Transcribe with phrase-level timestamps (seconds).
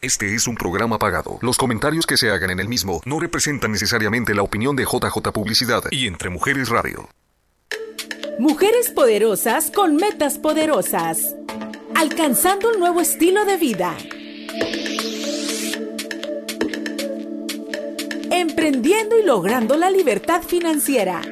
[0.00, 1.40] Este es un programa pagado.
[1.42, 5.32] Los comentarios que se hagan en el mismo no representan necesariamente la opinión de JJ
[5.32, 7.08] Publicidad y Entre Mujeres Radio.
[8.38, 11.34] Mujeres poderosas con metas poderosas.
[11.96, 13.96] Alcanzando un nuevo estilo de vida.
[18.30, 21.22] Emprendiendo y logrando la libertad financiera.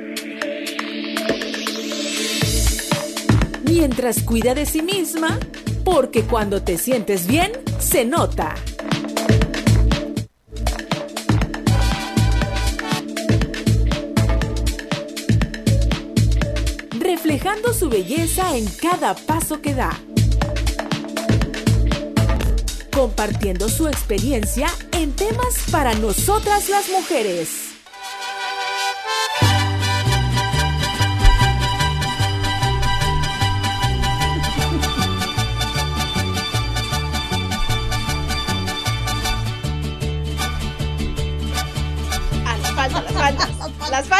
[3.62, 5.38] Mientras cuida de sí misma,
[5.86, 8.56] porque cuando te sientes bien, se nota.
[16.98, 19.96] Reflejando su belleza en cada paso que da.
[22.92, 27.65] Compartiendo su experiencia en temas para nosotras las mujeres.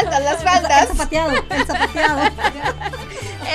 [0.03, 0.83] Las faltas, las faltas.
[0.83, 2.21] El zapateado, el zapateado.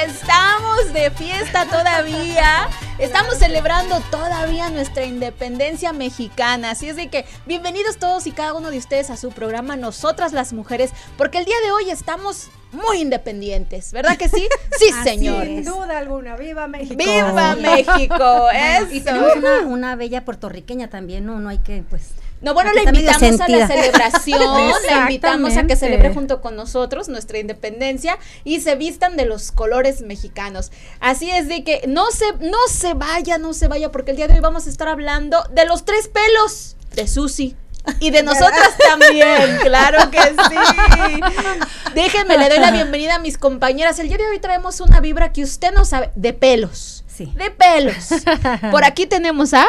[0.03, 2.69] Estamos de fiesta todavía.
[2.97, 6.71] Estamos celebrando todavía nuestra independencia mexicana.
[6.71, 10.33] Así es de que bienvenidos todos y cada uno de ustedes a su programa Nosotras
[10.33, 14.47] las Mujeres, porque el día de hoy estamos muy independientes, ¿verdad que sí?
[14.79, 15.45] Sí, señor.
[15.45, 16.95] Sin duda alguna, viva México.
[16.97, 18.87] Viva México, eso.
[18.91, 21.39] Y tenemos una, una bella puertorriqueña también, ¿no?
[21.39, 22.11] No hay que, pues...
[22.41, 24.39] No, bueno, le invitamos a la celebración,
[24.87, 29.51] le invitamos a que celebre junto con nosotros nuestra independencia y se vistan de los
[29.51, 30.71] colores mexicanos.
[30.99, 34.27] Así es de que no se, no se vaya, no se vaya, porque el día
[34.27, 37.55] de hoy vamos a estar hablando de los tres pelos de Susi.
[37.99, 41.31] Y de nosotras también, claro que sí.
[41.95, 43.99] Déjenme, le doy la bienvenida a mis compañeras.
[43.99, 47.03] El día de hoy traemos una vibra que usted no sabe, de pelos.
[47.07, 47.31] Sí.
[47.35, 48.09] De pelos.
[48.71, 49.67] Por aquí tenemos a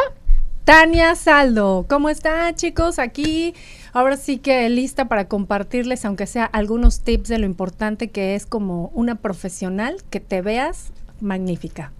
[0.65, 2.97] Tania Saldo, ¿cómo está chicos?
[2.97, 3.53] Aquí
[3.91, 8.45] ahora sí que lista para compartirles, aunque sea algunos tips de lo importante que es
[8.45, 11.91] como una profesional, que te veas magnífica.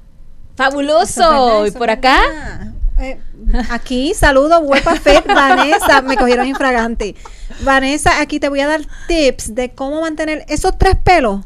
[0.56, 1.68] Fabuloso.
[1.68, 2.74] ¿Y por acá?
[3.00, 3.20] Eh,
[3.70, 7.16] aquí, saludo, huepa fet, Vanessa, me cogieron infragante.
[7.64, 11.42] Vanessa, aquí te voy a dar tips de cómo mantener esos tres pelos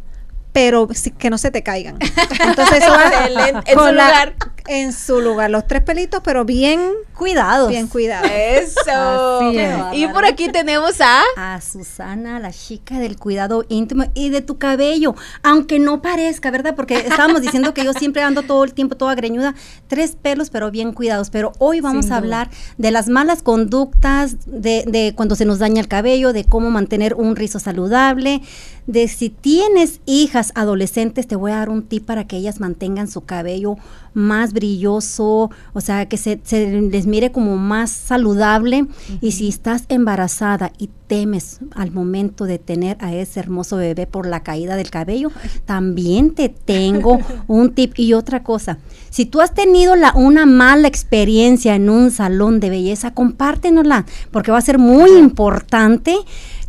[0.58, 0.90] pero
[1.20, 2.00] que no se te caigan.
[2.40, 4.34] Entonces eso va en su lugar.
[4.68, 6.80] En su lugar, los tres pelitos, pero bien
[7.14, 7.70] cuidados.
[7.70, 8.30] Bien cuidados.
[8.32, 9.52] Eso.
[9.94, 14.58] Y por aquí tenemos a a Susana, la chica del cuidado íntimo y de tu
[14.58, 16.76] cabello, aunque no parezca, ¿verdad?
[16.76, 19.56] Porque estábamos diciendo que yo siempre ando todo el tiempo toda greñuda,
[19.88, 21.30] tres pelos, pero bien cuidados.
[21.30, 25.82] Pero hoy vamos a hablar de las malas conductas, de, de cuando se nos daña
[25.82, 28.42] el cabello, de cómo mantener un rizo saludable,
[28.88, 33.08] de si tienes hijas adolescentes, te voy a dar un tip para que ellas mantengan
[33.08, 33.76] su cabello
[34.14, 38.88] más brilloso, o sea, que se, se les mire como más saludable.
[39.22, 44.28] Y si estás embarazada y temes al momento de tener a ese hermoso bebé por
[44.28, 45.32] la caída del cabello,
[45.66, 47.94] también te tengo un tip.
[47.98, 48.78] Y otra cosa,
[49.10, 54.52] si tú has tenido la, una mala experiencia en un salón de belleza, compártenosla, porque
[54.52, 56.16] va a ser muy importante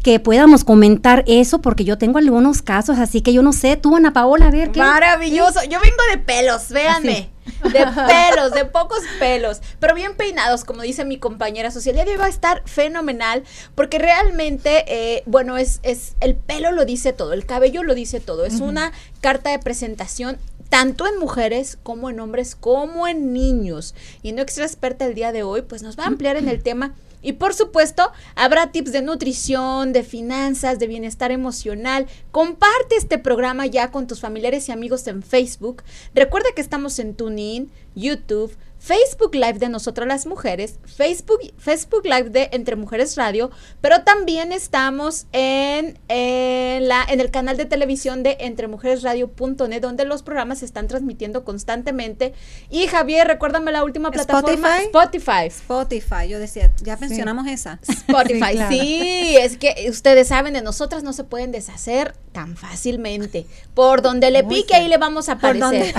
[0.02, 3.96] que podamos comentar eso, porque yo tengo algunos casos, así que yo no sé, tú,
[3.96, 4.80] Ana Paola, a ver qué.
[4.80, 5.60] Maravilloso.
[5.64, 7.30] Yo vengo de pelos, véanme.
[7.64, 7.72] De
[8.06, 11.96] pelos, de pocos pelos, pero bien peinados, como dice mi compañera social.
[12.06, 13.42] Hoy va a estar fenomenal,
[13.74, 18.20] porque realmente, eh, bueno, es, es, el pelo lo dice todo, el cabello lo dice
[18.20, 18.44] todo.
[18.44, 20.38] Es una carta de presentación
[20.68, 23.94] tanto en mujeres como en hombres, como en niños.
[24.22, 26.94] Y nuestra experta el día de hoy, pues nos va a ampliar en el tema.
[27.22, 32.06] Y por supuesto, habrá tips de nutrición, de finanzas, de bienestar emocional.
[32.30, 35.82] Comparte este programa ya con tus familiares y amigos en Facebook.
[36.14, 38.56] Recuerda que estamos en TuneIn, YouTube,
[38.88, 43.50] Facebook Live de Nosotras las Mujeres, Facebook, Facebook Live de Entre Mujeres Radio,
[43.82, 50.22] pero también estamos en, en, la, en el canal de televisión de entremujeresradio.net, donde los
[50.22, 52.32] programas se están transmitiendo constantemente.
[52.70, 54.78] Y Javier, recuérdame la última plataforma.
[54.78, 55.48] Spotify.
[55.48, 57.52] Spotify, yo decía, ya mencionamos sí.
[57.52, 57.80] esa.
[57.86, 58.70] Spotify, sí, claro.
[58.70, 63.44] sí, es que ustedes saben, de nosotras no se pueden deshacer tan fácilmente.
[63.74, 64.84] Por donde le Muy pique, bien.
[64.84, 65.94] ahí le vamos a aparecer.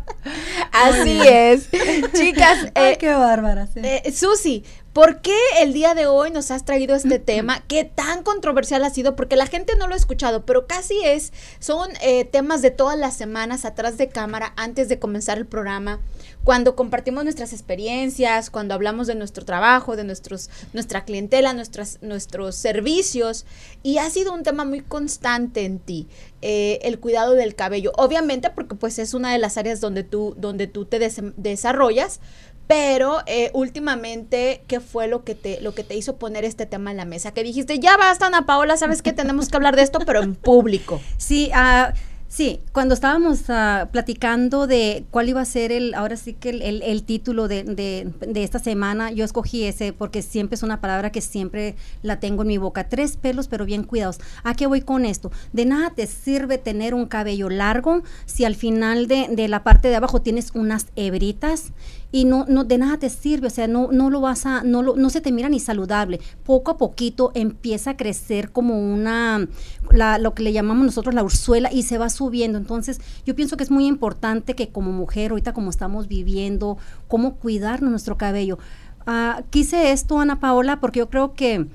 [0.71, 1.69] Así es.
[2.13, 2.67] Chicas.
[2.75, 3.67] Ay, eh, qué bárbara.
[3.67, 3.81] Sí.
[3.83, 4.63] Eh, Susi,
[4.93, 7.63] ¿por qué el día de hoy nos has traído este tema?
[7.67, 9.15] ¿Qué tan controversial ha sido?
[9.15, 12.97] Porque la gente no lo ha escuchado, pero casi es, son eh, temas de todas
[12.97, 15.99] las semanas atrás de cámara, antes de comenzar el programa.
[16.43, 22.55] Cuando compartimos nuestras experiencias, cuando hablamos de nuestro trabajo, de nuestros, nuestra clientela, nuestras, nuestros
[22.55, 23.45] servicios.
[23.83, 26.07] Y ha sido un tema muy constante en ti,
[26.41, 27.91] eh, el cuidado del cabello.
[27.95, 32.19] Obviamente porque pues es una de las áreas donde tú, donde tú te des- desarrollas,
[32.67, 36.89] pero eh, últimamente, ¿qué fue lo que te lo que te hizo poner este tema
[36.91, 37.33] en la mesa?
[37.33, 40.35] Que dijiste, ya basta, Ana Paola, sabes que tenemos que hablar de esto, pero en
[40.35, 41.01] público.
[41.17, 41.93] Sí, ah,
[42.33, 46.81] sí, cuando estábamos ah, platicando de cuál iba a ser el, ahora sí que el,
[46.81, 51.11] el- título de, de- de esta semana, yo escogí ese porque siempre es una palabra
[51.11, 52.87] que siempre la tengo en mi boca.
[52.87, 54.19] Tres pelos, pero bien cuidados.
[54.45, 55.29] ¿A qué voy con esto?
[55.51, 59.89] De nada te sirve tener un cabello largo si al final de, de la parte
[59.89, 61.73] de abajo tienes unas hebritas
[62.11, 64.81] y no, no de nada te sirve, o sea, no, no lo vas a, no,
[64.81, 66.19] lo- no se te mira ni saludable.
[66.43, 69.47] Poco a poquito empieza a crecer como una,
[69.91, 72.57] la- lo que le llamamos nosotros la urzuela y se va subiendo.
[72.57, 76.77] Entonces, yo pienso que es muy importante que como mujer, ahorita como estamos viviendo,
[77.07, 78.57] cómo cuidar nuestro cabello.
[79.07, 81.65] Ah, quise esto, Ana Paola, porque yo creo que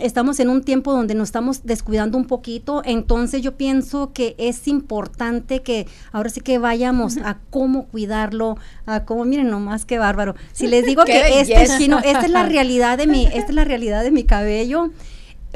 [0.00, 4.66] estamos en un tiempo donde nos estamos descuidando un poquito, entonces yo pienso que es
[4.66, 8.56] importante que ahora sí que vayamos a cómo cuidarlo,
[8.86, 10.34] a cómo, miren nomás qué bárbaro.
[10.52, 13.54] Si les digo ¡Qué que este chino, esta es la realidad de mi, esta es
[13.54, 14.90] la realidad de mi cabello.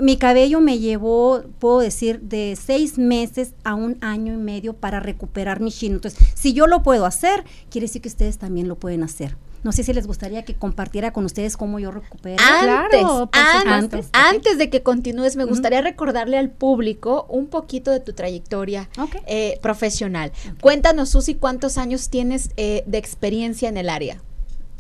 [0.00, 4.98] Mi cabello me llevó, puedo decir, de seis meses a un año y medio para
[4.98, 5.96] recuperar mi chino.
[5.96, 9.36] Entonces, si yo lo puedo hacer, quiere decir que ustedes también lo pueden hacer.
[9.64, 12.36] No sé si les gustaría que compartiera con ustedes cómo yo recupero.
[12.42, 14.18] Antes, Claro, por antes, supuesto.
[14.18, 19.16] antes de que continúes, me gustaría recordarle al público un poquito de tu trayectoria Ok.
[19.26, 20.32] eh, profesional.
[20.60, 24.20] Cuéntanos, Susi, cuántos años tienes eh, de experiencia en el área.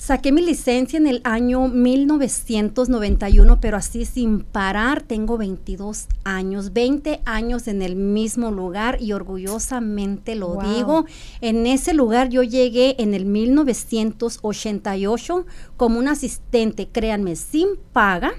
[0.04, 7.22] Saqué mi licencia en el año 1991, pero así sin parar, tengo 22 años, 20
[7.24, 10.74] años en el mismo lugar y orgullosamente lo Wow.
[10.74, 11.06] digo.
[11.40, 15.46] En ese lugar yo llegué en el 1988
[15.78, 18.34] como un asistente, créanme, sin paga.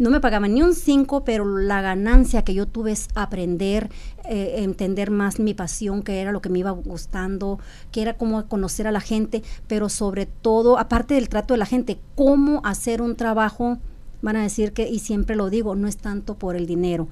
[0.00, 3.90] No me pagaban ni un 5, pero la ganancia que yo tuve es aprender,
[4.24, 7.58] eh, entender más mi pasión, que era lo que me iba gustando,
[7.92, 11.66] que era cómo conocer a la gente, pero sobre todo, aparte del trato de la
[11.66, 13.76] gente, cómo hacer un trabajo,
[14.22, 17.08] van a decir que, y siempre lo digo, no es tanto por el dinero.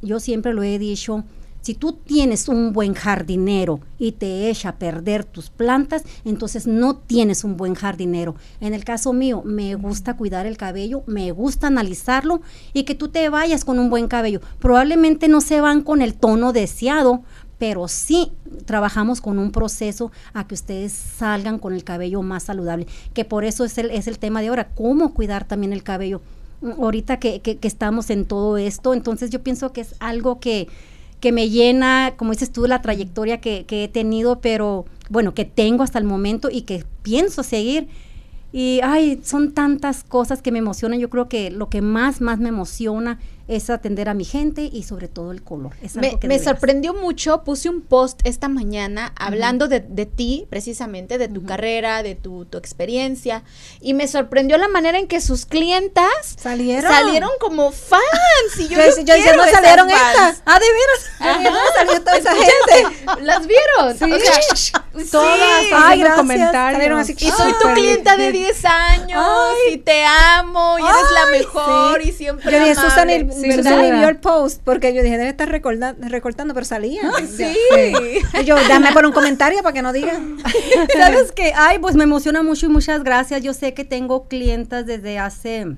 [0.00, 1.24] Yo siempre lo he dicho,
[1.68, 6.96] si tú tienes un buen jardinero y te echa a perder tus plantas, entonces no
[6.96, 8.36] tienes un buen jardinero.
[8.62, 12.40] En el caso mío, me gusta cuidar el cabello, me gusta analizarlo
[12.72, 14.40] y que tú te vayas con un buen cabello.
[14.60, 17.20] Probablemente no se van con el tono deseado,
[17.58, 18.32] pero sí
[18.64, 23.44] trabajamos con un proceso a que ustedes salgan con el cabello más saludable, que por
[23.44, 26.22] eso es el, es el tema de ahora, cómo cuidar también el cabello.
[26.78, 30.66] Ahorita que, que- que estamos en todo esto, entonces yo pienso que es algo que,
[31.20, 35.44] que me llena, como dices tú, la trayectoria que, que he tenido, pero bueno, que
[35.44, 37.88] tengo hasta el momento y que pienso seguir.
[38.52, 40.98] Y ay, son tantas cosas que me emocionan.
[40.98, 44.82] Yo creo que lo que más, más me emociona es atender a mi gente y
[44.82, 45.72] sobre todo el color.
[45.82, 51.18] Es Me, que sorprendió mucho, puse un post esta mañana hablando de, de ti, precisamente,
[51.18, 53.42] de tu carrera, de tu, tu experiencia,
[53.80, 56.92] y me sorprendió la manera en que sus clientas Salieron.
[56.92, 58.02] salieron como fans.
[58.58, 60.42] Y yo, Yo, yo no salieron estas.
[60.44, 61.08] Ah, de veras.
[61.20, 63.22] Yo dije, ¿dónde salió toda esa gente?
[63.22, 63.98] ¿Las vieron?
[63.98, 64.12] Sí.
[64.12, 65.70] O sea, Todas sí.
[65.72, 66.16] Ay, gracias.
[66.16, 66.72] comentarios.
[66.74, 67.16] Salieron así.
[67.18, 68.44] Y soy tu clienta de bien.
[68.48, 69.24] 10 años
[69.70, 72.94] y te amo y eres la mejor y siempre Yo dije, amable.
[73.40, 73.86] Sí, ¿verdad?
[73.86, 77.02] y vio el post porque yo dije, debe estar recortando, pero salía.
[77.28, 77.54] Sí.
[78.40, 80.38] Y yo, dame por un comentario para que no digan.
[80.96, 81.52] ¿Sabes qué?
[81.54, 83.42] Ay, pues me emociona mucho y muchas gracias.
[83.42, 85.76] Yo sé que tengo clientas desde hace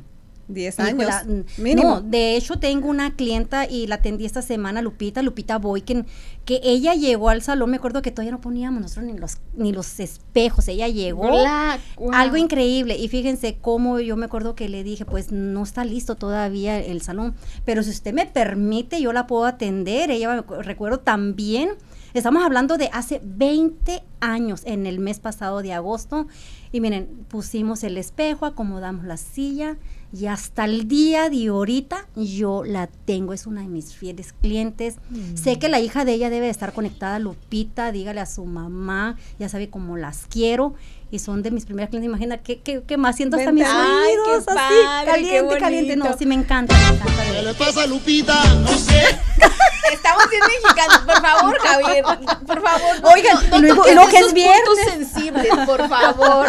[0.52, 1.14] 10 años.
[1.58, 1.88] Mínimo.
[1.88, 6.06] No, de hecho tengo una clienta y la atendí esta semana, Lupita, Lupita Boyken,
[6.44, 9.72] que ella llegó al salón, me acuerdo que todavía no poníamos nosotros ni los, ni
[9.72, 11.28] los espejos, ella llegó.
[11.28, 12.12] Wow.
[12.12, 12.96] Algo increíble.
[12.96, 17.02] Y fíjense cómo yo me acuerdo que le dije, pues no está listo todavía el
[17.02, 20.10] salón, pero si usted me permite, yo la puedo atender.
[20.10, 21.70] Ella recuerdo también,
[22.14, 26.26] estamos hablando de hace 20 años, en el mes pasado de agosto.
[26.72, 29.76] Y miren, pusimos el espejo, acomodamos la silla
[30.12, 34.96] y hasta el día de ahorita yo la tengo, es una de mis fieles clientes.
[35.34, 39.16] Sé que la hija de ella debe de estar conectada, Lupita, dígale a su mamá,
[39.38, 40.74] ya sabe cómo las quiero
[41.10, 42.08] y son de mis primeras clientes.
[42.08, 45.96] Imagina que, que, que más siento hasta mis qué oídos así, padre, qué caliente, caliente.
[45.96, 47.22] No, sí me encanta, me encanta.
[47.32, 48.42] ¿Qué le pasa, Lupita?
[48.54, 49.02] No sé.
[49.92, 52.04] Estamos bien mexicanos, por favor, Javier,
[52.46, 53.00] por favor.
[53.02, 56.46] no- Oigan, no, no luego que es puntos sensibles, por favor.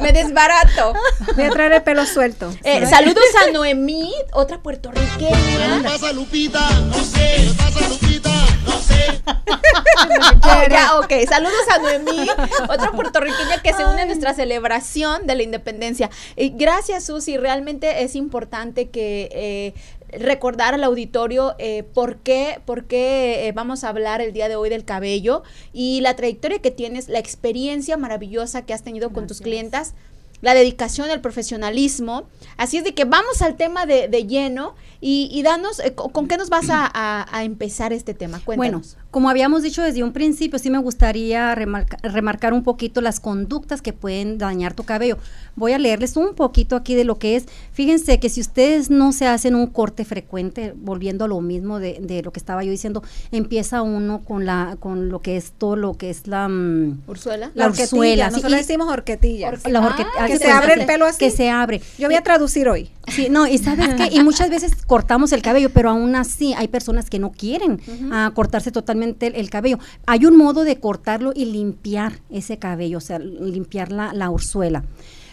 [0.00, 0.92] Me desbarato.
[1.36, 2.52] Voy a traer el pelo suelto.
[2.64, 5.78] Eh, saludos a Noemí, otra ¿Qué puertorriqueña.
[5.78, 6.68] le pasa, Lupita?
[6.80, 7.34] No sé.
[7.36, 8.30] ¿Qué le pasa, Lupita?
[8.66, 9.22] No sé.
[9.26, 11.12] Oh, ya, ok.
[11.28, 12.28] Saludos a Noemí,
[12.68, 16.10] otra puertorriqueña que se une a nuestra celebración de la independencia.
[16.36, 17.36] Y gracias, Susi.
[17.36, 19.74] Realmente es importante que eh,
[20.18, 24.56] recordar al auditorio eh, por qué, por qué eh, vamos a hablar el día de
[24.56, 25.42] hoy del cabello
[25.72, 29.94] y la trayectoria que tienes, la experiencia maravillosa que has tenido con tus clientas
[30.42, 32.24] la dedicación, el profesionalismo.
[32.56, 36.10] Así es de que vamos al tema de, de lleno y, y danos, eh, co-
[36.10, 38.40] ¿con qué nos vas a, a- empezar este tema?
[38.44, 38.96] Cuéntanos.
[39.16, 43.80] Como habíamos dicho desde un principio, sí me gustaría remarca- remarcar un poquito las conductas
[43.80, 45.16] que pueden dañar tu cabello.
[45.54, 47.46] Voy a leerles un poquito aquí de lo que es.
[47.72, 51.96] Fíjense que si ustedes no se hacen un corte frecuente, volviendo a lo mismo de,
[52.02, 55.76] de lo que estaba yo diciendo, empieza uno con la con lo que es todo
[55.76, 57.52] lo que es la mm, Úrsula.
[57.54, 59.50] la ursuela, sí, Nosotros y- decimos horquetilla.
[59.66, 61.18] la horque- Ah, que se abre el pelo así.
[61.20, 61.80] Que se abre.
[61.98, 62.90] Yo voy a traducir hoy.
[63.08, 66.68] Sí, no, y sabes qué, y muchas veces cortamos el cabello, pero aún así hay
[66.68, 67.80] personas que no quieren
[68.12, 69.78] ah, cortarse totalmente el, el cabello.
[70.06, 74.30] Hay un modo de cortarlo y limpiar ese cabello, o sea, limpiar la, la.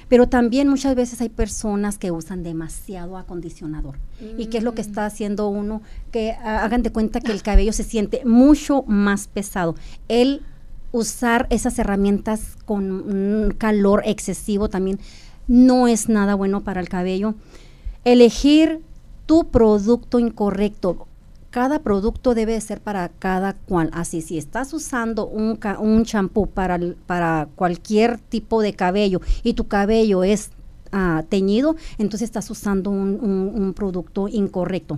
[0.10, 3.98] Pero también muchas veces hay personas que usan demasiado acondicionador.
[4.38, 5.82] ¿Y qué es lo que está haciendo uno?
[6.12, 9.75] Que ah, hagan de cuenta que el cabello se siente mucho más pesado.
[10.08, 10.42] El
[10.92, 15.00] usar esas herramientas con un calor excesivo también
[15.48, 17.34] no es nada bueno para el cabello.
[18.06, 18.82] Elegir
[19.25, 21.08] tu producto incorrecto.
[21.53, 23.91] Cada producto debe ser para cada cual.
[23.93, 29.53] Así, si estás usando un, ca- un champú para, para cualquier tipo de cabello y
[29.53, 30.50] tu cabello es
[30.91, 33.19] ah, teñido, entonces estás usando un-
[33.53, 34.98] un producto incorrecto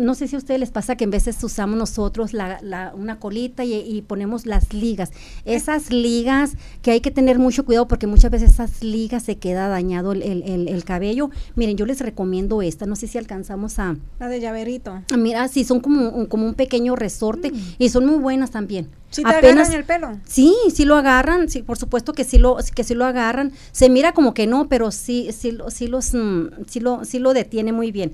[0.00, 3.18] no sé si a ustedes les pasa que en veces usamos nosotros la, la- una
[3.20, 5.12] colita y, y ponemos las ligas.
[5.44, 9.68] Esas ligas que hay que tener mucho cuidado porque muchas veces esas ligas se queda
[9.68, 11.30] dañado el, el- el- el cabello.
[11.54, 13.96] Miren, yo les recomiendo esta, no sé si alcanzamos a...
[14.18, 14.90] La de llaverito.
[15.12, 18.88] a Mira, sí, son como, un- como un pequeño resorte y son muy buenas también.
[19.10, 19.28] Si Mm.
[19.28, 20.18] te agarran el pelo.
[20.24, 23.52] Sí, sí lo agarran, sí, por supuesto que sí lo, que sí lo agarran.
[23.72, 27.34] Se mira como que no, pero sí, sí, sí los, mm, sí lo, sí lo
[27.34, 28.12] detiene muy bien.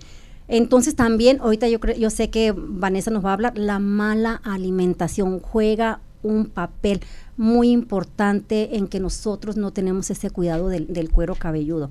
[0.49, 4.41] Entonces también, ahorita yo creo, yo sé que Vanessa nos va a hablar, la mala
[4.45, 7.01] alimentación juega un papel
[7.37, 11.91] muy importante en que nosotros no tenemos ese cuidado del, del cuero cabelludo.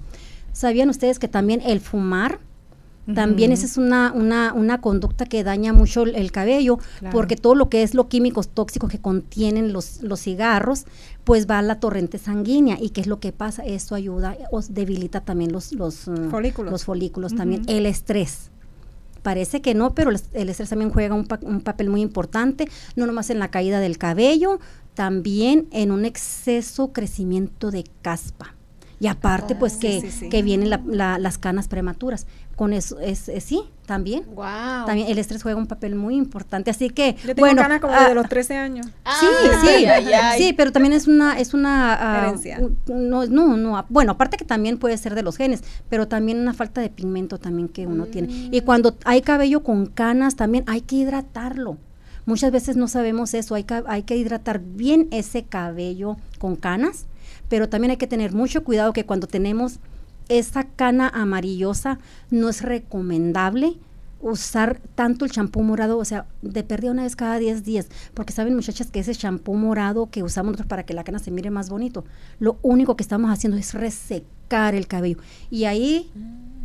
[0.54, 2.40] ¿Sabían ustedes que también el fumar
[3.14, 7.12] también esa es una, una, una conducta que daña mucho el, el cabello, Claro.
[7.14, 10.86] porque todo lo que es los químicos tóxicos que contienen los, los cigarros,
[11.24, 12.78] pues va a la torrente sanguínea.
[12.82, 13.64] ¿Y qué es lo que pasa?
[13.64, 16.72] Esto ayuda, o debilita también los, los uh, Folículos.
[16.72, 17.62] Los folículos también.
[17.68, 18.50] El estrés.
[19.24, 22.68] Parece que no, pero el, el estrés también juega un, pa- un papel muy importante,
[22.96, 24.60] no nomás en la caída del cabello,
[24.94, 28.54] también en un exceso crecimiento de caspa.
[29.00, 30.30] Y aparte, pues que, sí, sí.
[30.30, 32.28] que vienen la- la- las canas prematuras.
[32.56, 34.24] Con eso, es, es- sí, también.
[34.34, 34.86] Wow.
[34.86, 36.72] También el estrés juega un papel muy importante.
[36.72, 38.86] Así que, Yo tengo bueno, ganas como ah, de los 13 años.
[39.20, 39.26] Sí,
[39.62, 40.08] sí, Ay,
[40.38, 42.60] sí, pero también es una, es una ah, Herencia.
[42.88, 46.40] no, no, no, ah, bueno, aparte que también puede ser de los genes, pero también
[46.40, 48.50] una falta de pigmento también que uno tiene.
[48.52, 51.78] Y cuando hay cabello con canas también hay que hidratarlo.
[52.26, 57.06] Muchas veces no sabemos eso, hay que, hay que hidratar bien ese cabello con canas,
[57.50, 59.80] pero también hay que tener mucho cuidado que cuando tenemos
[60.30, 62.00] esa cana amarillosa
[62.32, 63.78] no es recomendable
[64.22, 68.34] usar tanto el champú morado, o sea, de pérdida una vez cada 10 días, porque
[68.34, 71.52] saben muchachas que ese champú morado que usamos nosotros para que la cana se mire
[71.52, 72.06] más bonito,
[72.40, 75.18] lo único que estamos haciendo es resecar el cabello
[75.52, 76.12] y ahí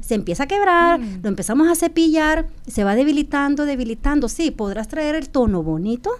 [0.00, 5.14] se empieza a quebrar, lo empezamos a cepillar, se va debilitando, debilitando, sí, podrás traer
[5.14, 6.11] el tono bonito,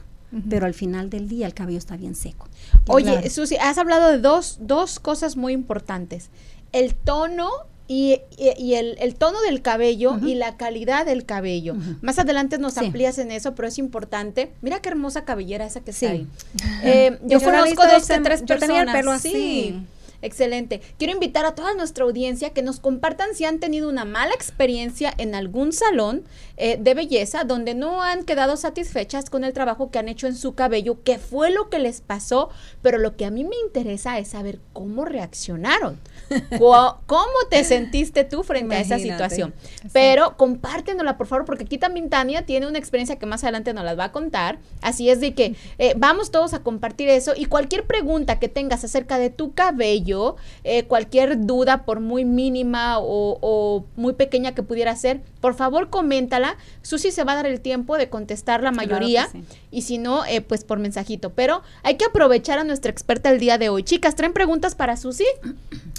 [0.49, 2.49] pero al final del día el cabello está bien seco.
[2.87, 3.30] Oye, Claro.
[3.30, 6.30] Susi, has hablado de dos, dos cosas muy importantes.
[6.72, 7.48] El tono
[7.88, 11.74] y, y- y el, el tono del cabello y la calidad del cabello.
[12.02, 12.84] Más adelante nos Sí.
[12.86, 14.52] amplías en eso, pero es importante.
[14.62, 16.06] Mira qué hermosa cabellera esa que Sí.
[16.06, 16.26] está ahí.
[16.84, 18.60] Eh, yo Yo conozco dos de sem- tres yo personas.
[18.68, 19.28] tenía el pelo Sí.
[19.28, 19.76] así.
[20.22, 20.82] Excelente.
[20.98, 25.14] Quiero invitar a toda nuestra audiencia que nos compartan si han tenido una mala experiencia
[25.16, 26.24] en algún salón
[26.62, 30.36] eh, de belleza donde no han quedado satisfechas con el trabajo que han hecho en
[30.36, 32.50] su cabello, qué fue lo que les pasó,
[32.82, 35.98] pero lo que a mí me interesa es saber cómo reaccionaron.
[36.58, 39.54] ¿Cómo te sentiste tú frente a esa situación?
[39.94, 43.84] Pero compártenosla, por favor, porque aquí también Tania tiene una experiencia que más adelante nos
[43.84, 44.58] las va a contar.
[44.82, 48.84] Así es de que eh, vamos todos a compartir eso y cualquier pregunta que tengas
[48.84, 54.62] acerca de tu cabello, eh, cualquier duda, por muy mínima o, o muy pequeña que
[54.62, 56.50] pudiera ser, por favor coméntala.
[56.83, 59.45] Susi se va a dar el tiempo de contestar la Claro mayoría sí.
[59.71, 61.30] y si no, eh, pues por mensajito.
[61.30, 63.83] Pero hay que aprovechar a nuestra experta el día de hoy.
[63.83, 65.25] Chicas, ¿traen preguntas para Susi?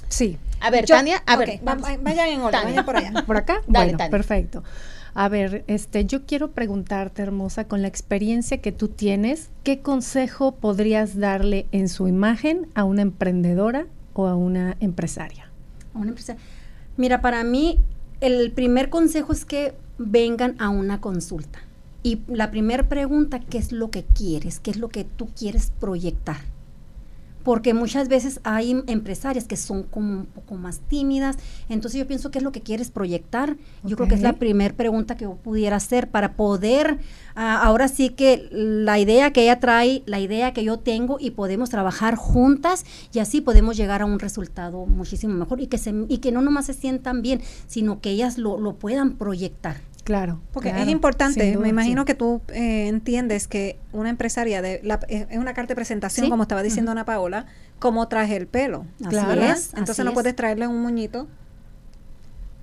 [0.10, 0.38] Sí.
[0.60, 1.88] A ver, Yo- Tania, a ver, vamos.
[2.02, 3.12] vayan en orden, vayan por allá.
[3.26, 3.62] ¿Por acá?
[3.68, 4.12] Dale, bueno, Tania.
[4.12, 4.64] perfecto.
[5.14, 10.54] A ver, este, yo quiero preguntarte, hermosa, con la experiencia que tú tienes, ¿qué consejo
[10.54, 15.50] podrías darle en su imagen a una emprendedora o a una empresaria?
[15.94, 16.38] A una empresa.
[16.96, 17.80] Mira, para mí
[18.22, 19.74] el primer consejo es que
[20.10, 21.60] vengan a una consulta.
[22.04, 24.60] Y la primera pregunta, ¿qué es lo que quieres?
[24.60, 26.38] ¿Qué es lo que tú quieres proyectar?
[27.44, 31.38] Porque muchas veces hay empresarias que son como un poco más tímidas.
[31.70, 33.56] Entonces yo pienso, ¿qué es lo que quieres proyectar?
[33.84, 37.00] Yo creo que es la primera pregunta que yo pudiera hacer para poder,
[37.36, 41.32] ah, ahora sí que la idea que ella trae, la idea que yo tengo y
[41.32, 45.94] podemos trabajar juntas y así podemos llegar a un resultado muchísimo mejor y que, se,
[46.10, 49.78] y que no nomás se sientan bien, sino que ellas lo, lo puedan proyectar.
[50.04, 50.42] Claro.
[50.52, 52.06] Porque claro, es importante, duda, me imagino sí.
[52.08, 56.26] que tú eh, entiendes que una empresaria de la- es es una carta de presentación,
[56.26, 56.30] Sí.
[56.30, 57.46] como estaba diciendo Ana Paola,
[57.80, 58.86] cómo traje el pelo.
[59.02, 59.42] Así Claro.
[59.42, 59.70] es.
[59.70, 60.14] Entonces así no es.
[60.16, 61.28] puedes traerle un moñito.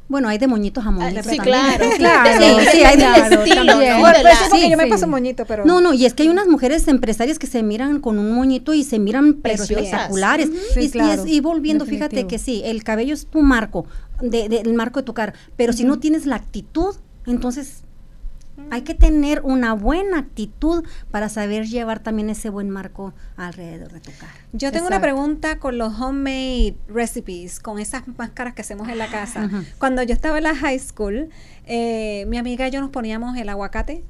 [0.08, 1.54] Bueno, hay de moñitos a moñitos sí, también.
[1.76, 1.84] claro.
[1.98, 5.82] Claro, Sí, sí, hay de claro, pues porque sí, yo me paso moñito, pero No,
[5.82, 8.84] no, y es que hay unas mujeres empresarias que se miran con un moñito y
[8.84, 9.84] se miran Preciosas.
[9.84, 10.48] espectaculares.
[10.72, 12.28] Sí, y, y claro, es- y volviendo, fíjate definitivo.
[12.30, 13.84] que sí, el cabello es tu marco,
[14.22, 16.96] de, de- el marco de tu cara, pero si no tienes la actitud,
[17.32, 17.84] entonces
[18.70, 24.00] hay que tener una buena actitud para saber llevar también ese buen marco alrededor de
[24.00, 24.32] tu cara.
[24.52, 29.08] Yo tengo una pregunta con los homemade recipes, con esas máscaras que hacemos en la
[29.08, 29.48] casa.
[29.78, 31.28] Cuando yo estaba en la high school,
[31.66, 34.04] eh, mi amiga y yo nos poníamos el aguacate.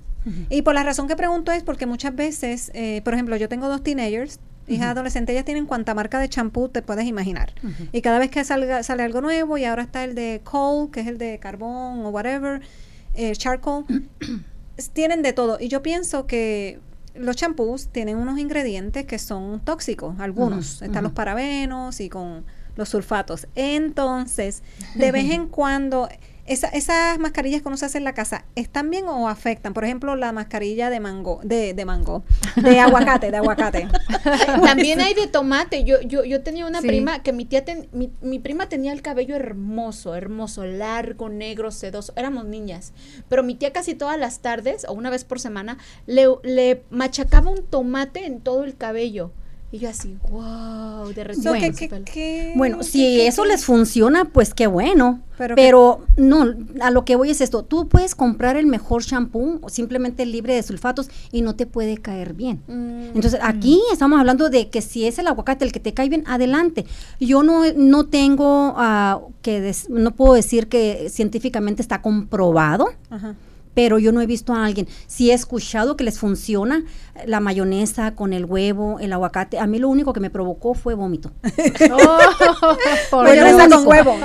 [0.51, 3.67] Y por la razón que pregunto es porque muchas veces, eh, por ejemplo, yo tengo
[3.69, 7.55] dos teenagers, hijas adolescentes, ellas tienen cuanta marca de champú te puedes imaginar.
[7.93, 11.01] Y cada vez que salga, sale algo nuevo, y ahora está el de coal, que
[11.01, 12.61] es el de carbón o whatever,
[13.19, 13.85] eh, charcoal,
[14.93, 15.59] tienen de todo.
[15.61, 16.79] Y yo pienso que
[17.17, 20.83] los champús tienen unos ingredientes que son tóxicos, algunos.
[20.83, 22.45] Están los parabenos y con
[22.77, 23.49] los sulfatos.
[23.57, 24.63] Entonces,
[24.95, 26.09] de vez en cuando,
[26.49, 29.75] esa- esas mascarillas que uno se hace en la casa, ¿están bien o afectan?
[29.75, 32.25] Por ejemplo, la mascarilla de mango, de, de mango,
[32.57, 33.88] de aguacate, de aguacate.
[34.64, 35.85] También hay de tomate.
[35.85, 36.87] Yo, yo, yo tenía una Sí.
[36.88, 41.71] prima que mi tía, ten- mi, mi prima tenía el cabello hermoso, hermoso, largo, negro,
[41.71, 42.12] sedoso.
[42.17, 42.93] Éramos niñas.
[43.28, 47.50] Pero mi tía casi todas las tardes, o una vez por semana, le, le machacaba
[47.50, 49.33] un tomate en todo el cabello.
[49.71, 51.61] Y yo así, wow, de So, Bueno.
[51.77, 55.21] ¿qué- qué- qué- Bueno, qué- si qué- eso qué- les funciona, pues qué bueno.
[55.37, 57.62] Pero Pero, no, a lo que voy es esto.
[57.64, 61.99] Tú puedes comprar el mejor shampoo o simplemente libre de sulfatos y no te puede
[61.99, 62.62] caer bien.
[62.66, 66.09] Mm, Entonces, aquí estamos hablando de que si es el aguacate el que te cae
[66.09, 66.87] bien, adelante.
[67.21, 73.37] Yo no, no tengo ah, que, des- no puedo decir que científicamente está comprobado, Ajá.
[73.75, 74.88] pero yo no he visto a alguien.
[75.07, 76.83] Sí he escuchado que les funciona
[77.26, 79.59] la mayonesa con el huevo, el aguacate.
[79.59, 81.33] A mí lo único que me provocó fue vómito.
[83.11, 83.68] Oh, lo saco único.
[83.76, 84.16] con huevo,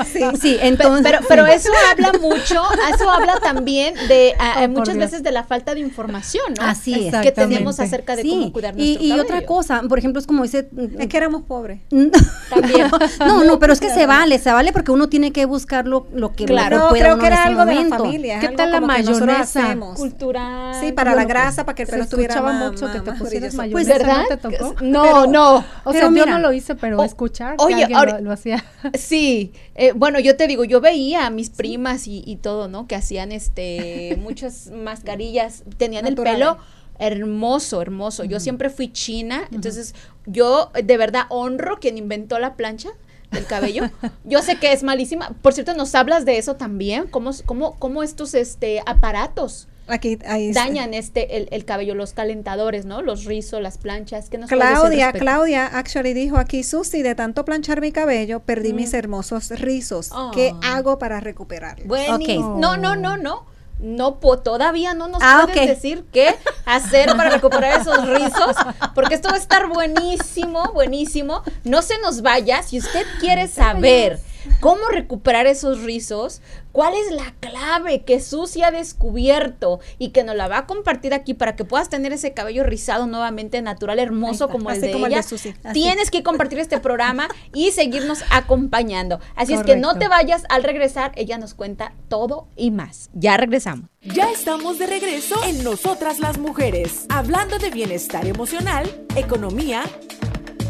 [0.42, 0.58] sí.
[0.62, 1.04] Entonces.
[1.04, 2.62] pero, pero eso habla mucho,
[2.94, 6.64] eso habla también de Oh, eh, muchas veces de la falta de información, ¿no?
[6.66, 7.16] Así es.
[7.22, 9.48] que tenemos acerca de Sí, cómo cuidar y, nuestro y otra cabello.
[9.48, 10.70] cosa, por ejemplo, es como dice...
[11.00, 11.82] Es que éramos pobres.
[12.50, 12.90] También.
[13.20, 16.08] no, no, pero es que se vale, se vale porque uno tiene que buscar lo,
[16.14, 16.90] lo que Claro.
[16.90, 18.04] pueda creo uno que en era ese algo de la momento.
[18.04, 18.40] familia.
[18.40, 19.78] ¿Qué algo tal la mayonesa?
[19.96, 20.76] Cultural.
[20.80, 23.54] Sí, para la grasa, para que el Se pelo estuviera más, mucho que te pusieras
[23.56, 23.72] mayonesa.
[23.72, 24.24] Pues verdad.
[24.24, 24.76] ¿No te tocó?
[24.82, 25.66] No, Pero- no.
[25.84, 28.32] O sea, mira, yo no lo hice, pero escuchar que oye, alguien ahora- lo, lo
[28.32, 28.64] hacía.
[28.94, 32.88] Sí, eh, bueno, yo te digo, yo veía a mis primas y, y todo, ¿no?
[32.88, 36.58] Que hacían este muchas mascarillas, tenían el pelo
[37.00, 38.24] hermoso, hermoso.
[38.24, 42.90] Yo siempre fui china, entonces yo de verdad honro quien inventó la plancha
[43.32, 43.90] del cabello.
[44.26, 45.30] Yo sé que es malísima.
[45.42, 50.48] Por cierto, nos hablas de eso también, cómo, cómo, cómo estos este aparatos Aquí, ahí
[50.50, 50.62] está.
[50.64, 53.02] dañan este el, el cabello, los calentadores, ¿no?
[53.02, 55.12] Los rizos, las planchas, ¿qué nos Claudia?
[55.12, 58.76] Claudia actually dijo aquí, Susi, de tanto planchar mi cabello, perdí Mm.
[58.78, 60.10] mis hermosos rizos.
[60.14, 60.32] Oh.
[60.34, 61.86] ¿Qué hago para recuperarlos?
[62.10, 62.28] Ok.
[62.58, 63.46] No, no, no, no.
[63.80, 65.68] No, po- todavía no nos Ah, puedes ok.
[65.68, 66.34] decir qué
[66.66, 68.56] hacer para recuperar esos rizos,
[68.96, 71.42] porque esto va a estar buenísimo, buenísimo.
[71.66, 72.64] No se nos vaya.
[72.64, 74.20] Si usted quiere saber
[74.60, 80.36] cómo recuperar esos rizos, cuál es la clave que Susi ha descubierto y que nos
[80.36, 84.50] la va a compartir aquí para que puedas tener ese cabello rizado nuevamente natural, hermoso
[84.50, 85.24] como el como el de ella.
[85.24, 85.54] Susi.
[85.74, 89.20] Tienes que compartir este programa y seguirnos acompañando.
[89.36, 90.44] Así es que no te vayas.
[90.50, 93.10] Al regresar, ella nos cuenta todo y más.
[93.14, 93.90] Ya regresamos.
[94.02, 99.84] Ya estamos de regreso en Nosotras las Mujeres, hablando de bienestar emocional, economía,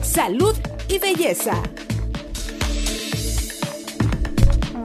[0.03, 0.55] salud
[0.87, 1.61] y belleza.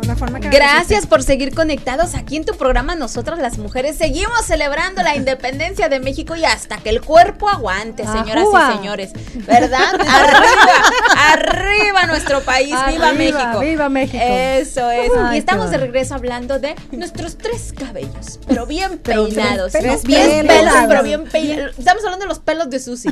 [0.08, 3.96] La forma que Gracias por seguir conectados aquí en tu programa Nosotras las Mujeres.
[3.96, 8.70] Seguimos celebrando la independencia de México y hasta que el cuerpo aguante, señoras Ajúa.
[8.72, 9.10] y señores.
[9.46, 9.94] ¿Verdad?
[10.00, 13.60] Arriba, arriba nuestro país, viva México.
[13.60, 14.18] viva México.
[14.22, 15.10] Eso es.
[15.18, 19.72] Ay, y estamos de regreso hablando de nuestros tres cabellos, pero bien Pero peinados.
[19.72, 21.78] tres bien pelos, pero bien peinados.
[21.78, 23.10] Estamos hablando de los pelos de Susi.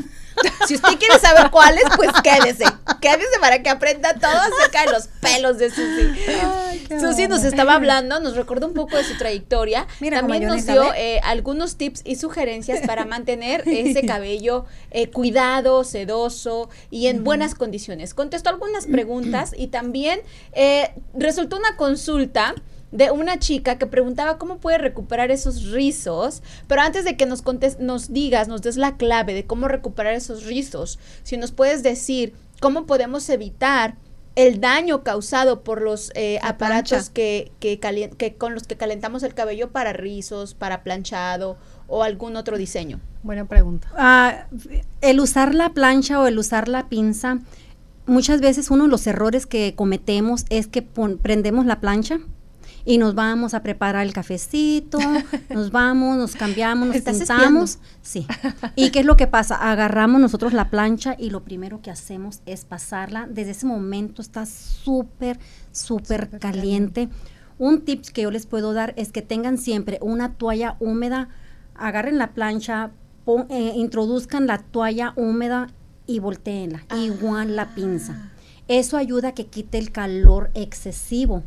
[0.66, 2.64] Si usted quiere saber cuáles, pues quédese.
[3.00, 7.00] Quédese para que aprenda todo acerca de los pelos de Susi.
[7.00, 9.86] Susi nos estaba hablando, nos recordó un poco de su trayectoria.
[10.00, 15.84] Mira, También nos dio eh, algunos tips y sugerencias para mantener ese cabello eh, cuidado,
[15.84, 18.14] sedoso y en buenas condiciones.
[18.14, 20.20] Contestó algunas preguntas y también
[20.52, 22.54] eh, resultó una consulta
[22.92, 27.42] de una chica que preguntaba cómo puede recuperar esos rizos, pero antes de que nos
[27.42, 31.82] contes- nos digas, nos des la clave de cómo recuperar esos rizos, si nos puedes
[31.82, 33.96] decir cómo podemos evitar
[34.36, 39.70] el daño causado por los eh, aparatos que, que, con los que calentamos el cabello
[39.70, 41.56] para rizos, para planchado
[41.88, 43.00] o algún otro diseño.
[43.22, 43.88] Buena pregunta.
[43.96, 44.46] Ah,
[45.00, 47.38] el usar la plancha o el usar la pinza,
[48.06, 52.18] muchas veces uno de los errores que cometemos es que pon- prendemos la plancha
[52.86, 54.98] y nos vamos a preparar el cafecito,
[55.50, 57.78] nos vamos, nos cambiamos, nos Estás pintamos.
[58.00, 58.26] Sí.
[58.76, 59.56] ¿Y qué es lo que pasa?
[59.56, 63.26] Agarramos nosotros la plancha y lo primero que hacemos es pasarla.
[63.28, 65.38] Desde ese momento está súper,
[65.72, 67.08] súper caliente.
[67.58, 71.28] Un tip que yo les puedo dar es que tengan siempre una toalla húmeda,
[71.74, 72.90] agarren la plancha,
[73.24, 75.68] pon- eh, introduzcan la toalla húmeda
[76.06, 76.84] y volteenla.
[76.96, 78.30] Igual la pinza.
[78.68, 81.42] Eso ayuda a que quite el calor excesivo.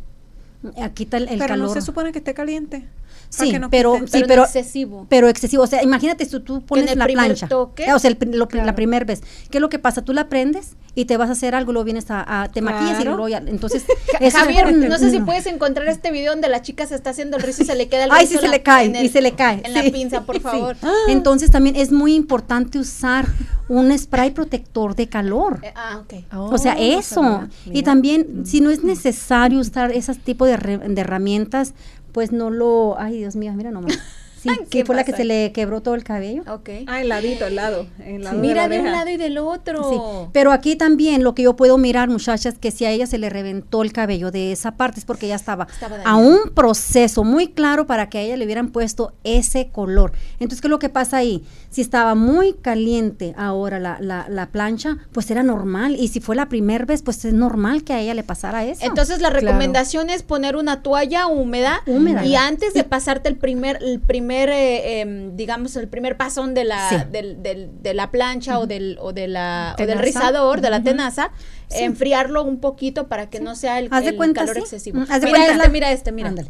[0.76, 1.68] Eh, Quita el, el Pero calor.
[1.68, 2.86] no se supone que esté caliente.
[3.30, 5.06] Sí, no pero, sí, pero excesivo.
[5.10, 5.64] pero excesivo.
[5.64, 7.48] O sea, imagínate si tú pones la plancha.
[7.48, 9.22] toque- O sea, el lo la primera vez.
[9.52, 10.02] ¿Qué es lo que pasa?
[10.04, 13.00] Tú la prendes y te vas a hacer algo, luego vienes a, a- te maquillas
[13.02, 13.38] y luego ya.
[13.38, 13.86] Entonces,
[14.20, 17.38] eso Javier, no sé si puedes encontrar este video donde la chica se está haciendo
[17.38, 19.10] el rizo y se le queda el Ay, rizo sí, se le cae, el- y
[19.10, 19.62] se le cae.
[19.64, 20.42] En la pinza, por Sí.
[20.42, 20.76] favor.
[21.08, 23.28] Entonces también es muy importante usar
[23.68, 25.60] un spray protector de calor.
[25.62, 26.14] Eh, ah, ok.
[26.52, 27.48] O sea, Oh, eso.
[27.72, 31.74] Y también, si no es necesario usar ese tipo de, re- de herramientas,
[32.12, 32.96] pues no lo...
[33.00, 33.98] Ay, Dios mío, mira nomás.
[34.42, 36.44] Sí, ¿Qué sí fue la que se le quebró todo el cabello.
[36.52, 36.70] Ok.
[36.88, 37.86] Ah, el ladito, el lado.
[38.06, 39.90] El lado Mira de, la un lado y del otro.
[39.90, 43.18] Sí, pero aquí también lo que yo puedo mirar, muchachas, que si a ella se
[43.18, 47.24] le reventó el cabello de esa parte es porque ya estaba, Estaba a un proceso
[47.24, 50.12] muy claro para que a ella le hubieran puesto ese color.
[50.40, 51.44] Entonces, ¿qué es lo que pasa ahí?
[51.70, 55.96] Si estaba muy caliente ahora la, la, la plancha, pues era normal.
[56.00, 58.86] Y si fue la primera vez, pues es normal que a ella le pasara eso.
[58.86, 59.46] Entonces la Claro.
[59.46, 62.26] recomendación es poner una toalla húmeda, Húmeda.
[62.26, 66.64] y antes de pasarte el primer, el primer, eh, em, digamos el primer pasón de
[66.66, 66.96] la, Sí.
[67.12, 70.84] del, del- de la plancha o del, o de la, o del rizador, de la
[70.84, 71.32] tenaza,
[71.72, 75.02] enfriarlo un poquito para que no sea el, Haz de el cuenta, calor excesivo.
[75.10, 76.30] Haz de mira cuenta este, la- mira este, mira.
[76.30, 76.50] Ándale.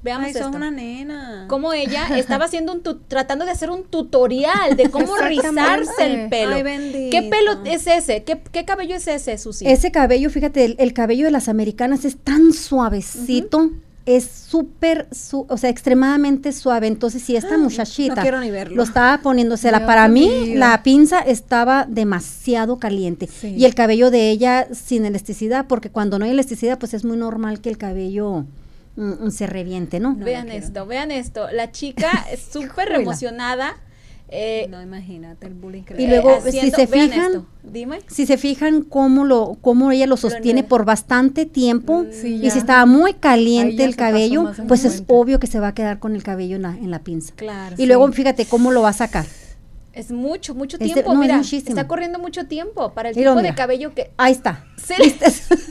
[0.00, 0.56] Veamos Ay, sos esto.
[0.56, 1.46] una nena.
[1.48, 6.28] Como ella estaba haciendo un tu- tratando de hacer un tutorial de cómo rizarse el
[6.28, 6.54] pelo.
[6.54, 7.08] Ay.
[7.10, 8.22] ¿Qué pelo es ese?
[8.22, 9.66] ¿Qué, qué cabello es ese, Susi?
[9.66, 13.72] Ese cabello, fíjate, el, el cabello de las americanas es tan suavecito,
[14.16, 16.86] es súper, su- o sea, extremadamente suave.
[16.86, 18.76] Entonces, si esta muchachita no quiero ni verlo.
[18.76, 23.26] lo estaba poniéndosela, Dios para mí, la pinza estaba demasiado caliente.
[23.28, 23.54] Sí.
[23.56, 27.16] Y el cabello de ella sin elasticidad, porque cuando no hay elasticidad, pues es muy
[27.16, 28.44] normal que el cabello
[28.96, 30.14] mm, se reviente, ¿no?
[30.16, 31.50] vean esto, vean esto.
[31.52, 33.76] La chica es súper emocionada.
[34.30, 38.00] Eh, No, imagínate el bullying que Y eh, luego, si se fijan, esto, dime.
[38.08, 42.58] Si se fijan cómo lo, cómo ella lo sostiene por bastante tiempo Sí, y si
[42.58, 45.14] estaba muy caliente el cabello, pues es 50.
[45.14, 47.32] obvio que se va a quedar con el cabello en la, en la pinza.
[47.36, 47.74] Claro.
[47.78, 49.24] Y luego fíjate cómo lo va a sacar.
[49.94, 51.12] Es mucho, mucho Es de- tiempo.
[51.12, 51.70] no, es Mira, muchísimo.
[51.70, 53.48] está corriendo mucho tiempo para el tipo mira.
[53.50, 54.12] de cabello que.
[54.16, 54.64] Ahí está.
[54.76, 54.94] Sí.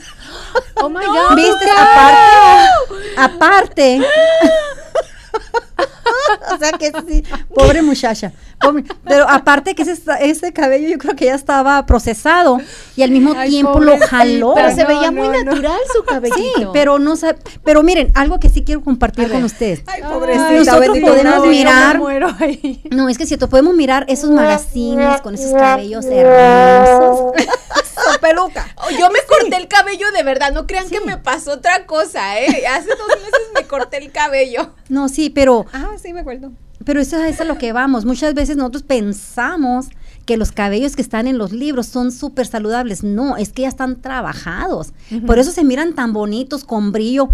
[0.80, 1.34] Oh my God.
[1.36, 1.64] ¿Viste?
[3.16, 4.00] Aparte, aparte.
[6.54, 8.32] o sea que sí, pobre muchacha.
[8.60, 12.58] pobre- pero aparte que ese, ese cabello yo creo que ya estaba procesado
[12.96, 14.54] y al mismo Ay, tiempo lo jaló.
[14.54, 15.44] Pero se no, veía no, muy no.
[15.44, 16.38] natural su cabellito.
[16.58, 17.16] Sí, pero no
[17.64, 19.82] pero miren, algo que sí quiero compartir con ustedes.
[19.86, 22.82] Ay, pobrecita, nosotros bendito podemos mirar- muero ahí.
[22.90, 27.32] No, es que si podemos mirar esos magazines con esos cabellos hermosos.
[27.94, 28.66] Con peluca.
[28.88, 32.40] Oh, yo me corté el cabello de verdad, no crean que me pasó otra cosa,
[32.40, 32.66] ¿eh?
[32.66, 34.72] Hace dos meses me corté el cabello.
[34.88, 36.50] No, sí, pero Ah, sí, me acuerdo.
[36.84, 38.04] Pero eso es a lo que vamos.
[38.06, 39.88] Muchas veces nosotros pensamos
[40.24, 43.02] que los cabellos que están en los libros son súper saludables.
[43.02, 44.92] No, es que ya están trabajados.
[45.26, 47.28] Por eso se miran tan bonitos, con brillo.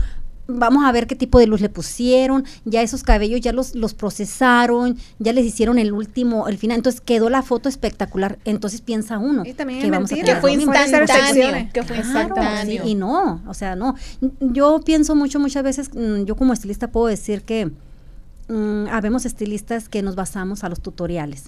[0.47, 2.45] Vamos a ver qué tipo de luz le pusieron.
[2.65, 6.77] Ya esos cabellos ya los, los procesaron, ya les hicieron el último, el final.
[6.77, 8.39] Entonces quedó la foto espectacular.
[8.45, 10.17] Entonces piensa uno Y también que vamos a.
[10.17, 11.69] Que fue instantáneo.
[11.73, 12.83] Que fue Claro, instantáneo.
[12.85, 13.95] sí, y no, o sea, no.
[14.41, 17.71] Yo pienso mucho, muchas veces, mm, yo como estilista puedo decir que
[18.49, 21.45] mm, habemos estilistas que nos basamos a los tutoriales.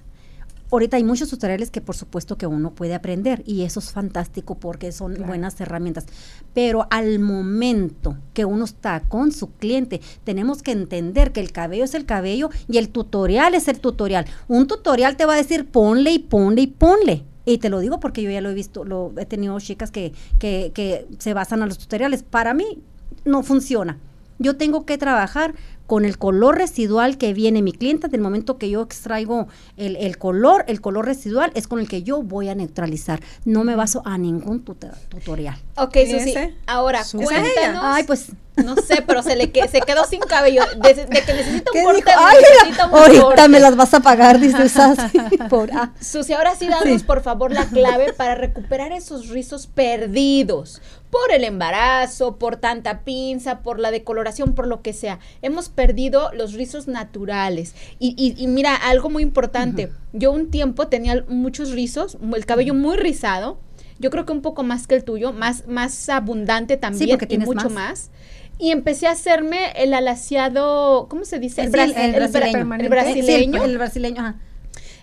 [0.70, 4.56] Ahorita hay muchos tutoriales que por supuesto que uno puede aprender y eso es fantástico
[4.56, 6.06] porque son buenas herramientas.
[6.54, 11.84] Pero al momento que uno está con su cliente, tenemos que entender que el cabello
[11.84, 14.26] es el cabello y el tutorial es el tutorial.
[14.48, 17.24] Un tutorial te va a decir ponle y ponle y ponle.
[17.44, 20.12] Y te lo digo porque yo ya lo he visto, lo he tenido chicas que,
[20.40, 22.24] que, que se basan a los tutoriales.
[22.24, 22.82] Para mí
[23.24, 23.98] no funciona.
[24.38, 25.54] Yo tengo que trabajar
[25.86, 30.18] con el color residual que viene mi cliente, del momento que yo extraigo el, el
[30.18, 33.20] color, el color residual es con el que yo voy a neutralizar.
[33.44, 35.56] No me baso a ningún tuta- tutorial.
[35.76, 36.30] Ok, ¿Y Susi.
[36.30, 36.54] ese?
[36.66, 37.24] Ahora, Susi.
[37.24, 37.82] cuéntanos.
[37.84, 40.62] Ay, pues No sé, pero se le que, se quedó sin cabello.
[40.82, 42.10] De, de que necesita un ¿Qué corte?
[42.18, 43.48] Ay, necesita un ahorita corte.
[43.48, 44.56] me las vas a pagar, dice.
[45.50, 45.92] Por, ah.
[46.00, 50.80] Susi, ahora sí danos por favor la clave para recuperar esos rizos perdidos
[51.22, 55.18] por el embarazo, por tanta pinza, por la decoloración, por lo que sea.
[55.42, 57.74] Hemos perdido los rizos naturales.
[57.98, 59.90] Y, y- y mira, algo muy importante.
[60.12, 63.58] Yo un tiempo tenía muchos rizos, el cabello muy rizado.
[63.98, 67.38] Yo creo que un poco más que el tuyo, más, más abundante también porque y
[67.38, 67.72] mucho más.
[67.72, 68.10] más.
[68.58, 71.62] Y empecé a hacerme el alaciado, ¿cómo se dice?
[71.64, 72.74] Sí, bra- el brasileño.
[72.74, 73.64] el Sí, brasileño.
[73.64, 74.36] el brasileño, ajá.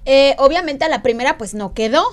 [0.06, 2.04] Eh, obviamente a la primera pues no quedó,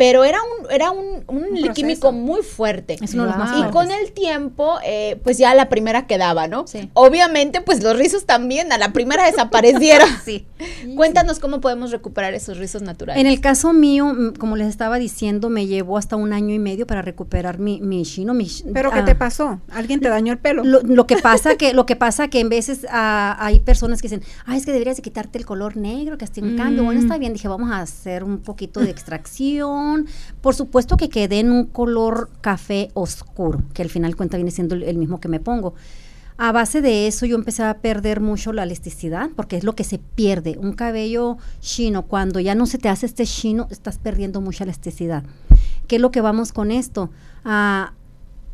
[0.00, 2.96] pero era un, era un, un químico muy fuerte.
[3.02, 6.48] Es uno de los más y con el tiempo, eh, pues ya la primera quedaba,
[6.48, 6.66] ¿no?
[6.66, 6.88] Sí.
[6.94, 10.08] Obviamente, pues los rizos también a la primera desaparecieron.
[10.24, 10.46] Sí.
[10.94, 13.20] Cuéntanos cómo podemos recuperar esos rizos naturales.
[13.20, 16.58] En el caso mío, mm, como les estaba diciendo, me llevó hasta un año y
[16.58, 18.34] medio para recuperar mi, mi chino.
[18.34, 19.60] Mi, ¿Pero qué ah, te pasó?
[19.72, 20.62] ¿Alguien te dañó el pelo?
[20.62, 24.08] Lo, lo que pasa que lo que pasa que en veces ah, hay personas que
[24.08, 26.84] dicen, ay, es que deberías de quitarte el color negro, que hace un cambio.
[26.84, 29.89] Bueno, está bien, dije, vamos a hacer un poquito de extracción.
[30.40, 34.74] Por supuesto que quedé en un color café oscuro, que al final cuenta viene siendo
[34.74, 35.74] el, el mismo que me pongo.
[36.42, 39.84] A base de eso yo empecé a perder mucho la elasticidad, porque es lo que
[39.84, 40.56] se pierde.
[40.58, 45.22] Un cabello chino, cuando ya no se te hace este chino, estás perdiendo mucha elasticidad.
[45.86, 47.10] ¿Qué es lo que vamos con esto?
[47.44, 47.92] Ah,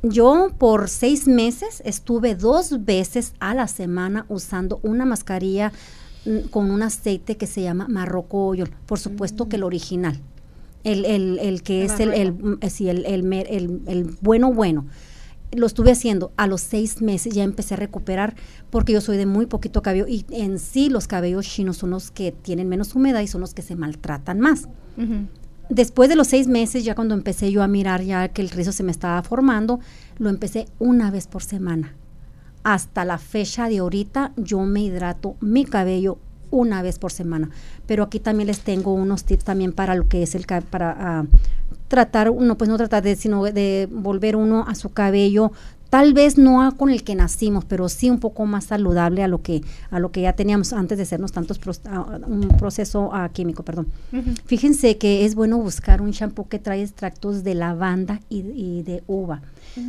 [0.02, 5.72] yo por seis meses estuve dos veces a la semana usando una mascarilla
[6.24, 8.68] mm, con un aceite que se llama Marroco Oil.
[8.86, 10.20] Por supuesto que el original.
[10.86, 14.52] El, el, el que es el, el, mm, sí, el, el mer- el- el bueno,
[14.52, 14.86] bueno.
[15.52, 16.32] Lo estuve haciendo.
[16.36, 18.34] A los seis meses ya empecé a recuperar
[18.70, 22.10] porque yo soy de muy poquito cabello y en sí los cabellos chinos son los
[22.10, 24.68] que tienen menos humedad y son los que se maltratan más.
[25.68, 28.70] Después de los seis meses, ya cuando empecé yo a mirar ya que el rizo
[28.72, 29.80] se me estaba formando,
[30.18, 31.94] lo empecé una vez por semana.
[32.62, 36.18] Hasta la fecha de ahorita, yo me hidrato mi cabello
[36.50, 37.50] una vez por semana.
[37.86, 41.24] Pero aquí también les tengo unos tips también para lo que es el para ah,
[41.88, 45.52] tratar uno, pues no tratar de, sino de volver uno a su cabello
[45.88, 49.28] tal vez no a- con el que nacimos, pero sí un poco más saludable a
[49.28, 53.10] lo que a lo que ya teníamos antes de hacernos tantos pros- ah, un proceso
[53.12, 53.86] ah, químico, perdón.
[54.46, 59.04] Fíjense que es bueno buscar un shampoo que trae extractos de lavanda y, y de
[59.06, 59.42] uva.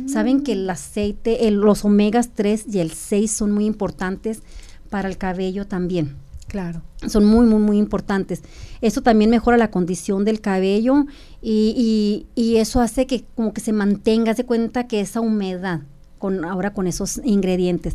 [0.06, 4.42] Saben que el aceite, el- los omegas 3 y el 6 son muy importantes
[4.90, 6.14] para el cabello también
[6.48, 6.82] Claro.
[7.06, 8.42] son muy, muy, muy importantes.
[8.80, 11.04] Eso también mejora la condición del cabello
[11.42, 15.82] y, y- eso hace que como que se mantenga, se cuenta que esa humedad
[16.18, 17.94] con ahora con esos ingredientes.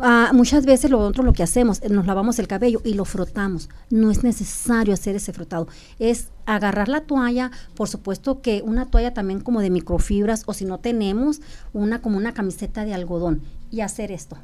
[0.00, 3.68] Ah, muchas veces nosotros lo que hacemos, nos lavamos el cabello y lo frotamos.
[3.90, 5.68] No es necesario hacer ese frotado.
[5.98, 10.64] Es agarrar la toalla, por supuesto que una toalla también como de microfibras o si
[10.64, 11.42] no tenemos
[11.74, 14.38] una como una camiseta de algodón y hacer esto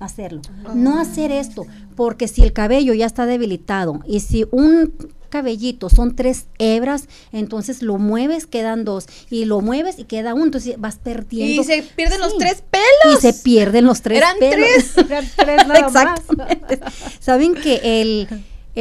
[0.00, 0.42] hacerlo.
[0.74, 4.92] No hacer esto, porque si el cabello ya está debilitado y si un
[5.28, 10.44] cabellito son tres hebras, entonces lo mueves, quedan dos, y lo mueves y queda uno,
[10.46, 11.62] entonces vas perdiendo.
[11.62, 13.18] Y se pierden los tres pelos.
[13.18, 14.68] Y se pierden los tres Eran pelos.
[14.94, 14.98] tres.
[15.10, 16.20] Eran tres nada más.
[16.20, 16.80] Exactamente.
[17.20, 18.28] Saben que el,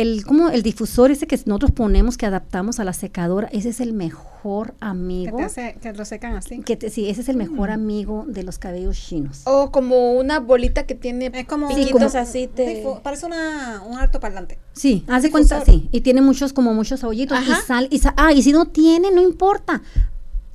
[0.01, 3.79] el, como el difusor ese que nosotros ponemos, que adaptamos a la secadora, ese es
[3.79, 5.37] el mejor Que, amigo.
[5.37, 6.59] te hace- que lo secan así.
[6.61, 9.41] Que te- sí, ese es el mejor amigo de los cabellos chinos.
[9.45, 12.47] O como una bolita que tiene Es como piquitos como- así.
[12.47, 14.59] te- Parece una, un altoparlante.
[14.73, 15.57] Sí, haz de difusor.
[15.63, 15.89] cuenta, sí.
[15.91, 17.37] Y tiene muchos, como muchos hoyitos.
[17.37, 17.59] Ajá.
[17.59, 19.81] Y sal, y ah, y si no tiene, no importa.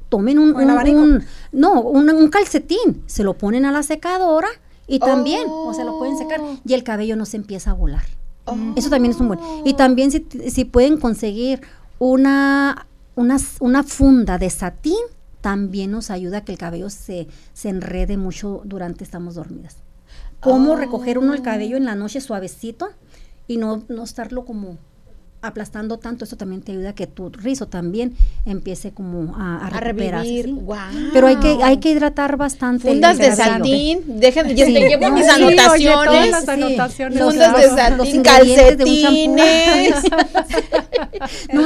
[0.09, 3.83] Tomen un, ¿O el un- un- no, un, un calcetín, se lo ponen a la
[3.83, 4.49] secadora
[4.87, 6.59] y también, o sea, lo pueden secar Oh.
[6.67, 8.05] y el cabello no se empieza a volar.
[8.45, 8.57] Oh.
[8.77, 9.41] Eso también es un buen.
[9.65, 11.61] Y también si, si pueden conseguir
[11.99, 14.99] una, una, una funda de satín,
[15.41, 19.77] también nos ayuda a que el cabello se, se enrede mucho durante estamos dormidas.
[20.41, 22.89] Cómo recoger uno el cabello en la noche suavecito
[23.47, 24.79] y no, no estarlo como
[25.43, 28.15] aplastando tanto, eso también te ayuda a que tu rizo también
[28.47, 30.45] empiece como a, a, A recuperarse, revivir.
[30.47, 30.53] ¿sí?
[30.53, 30.91] Guau.
[31.13, 32.89] Pero hay que, hay que hidratar bastante.
[32.89, 34.75] Fundas de satín, dejen, yo Sí.
[34.75, 36.07] te llevo mis sí, oye, anotaciones.
[36.07, 36.51] todas las Sí.
[36.51, 37.19] anotaciones.
[37.21, 39.95] Los- Fundas de satín, de un calcetines.
[41.53, 41.63] No.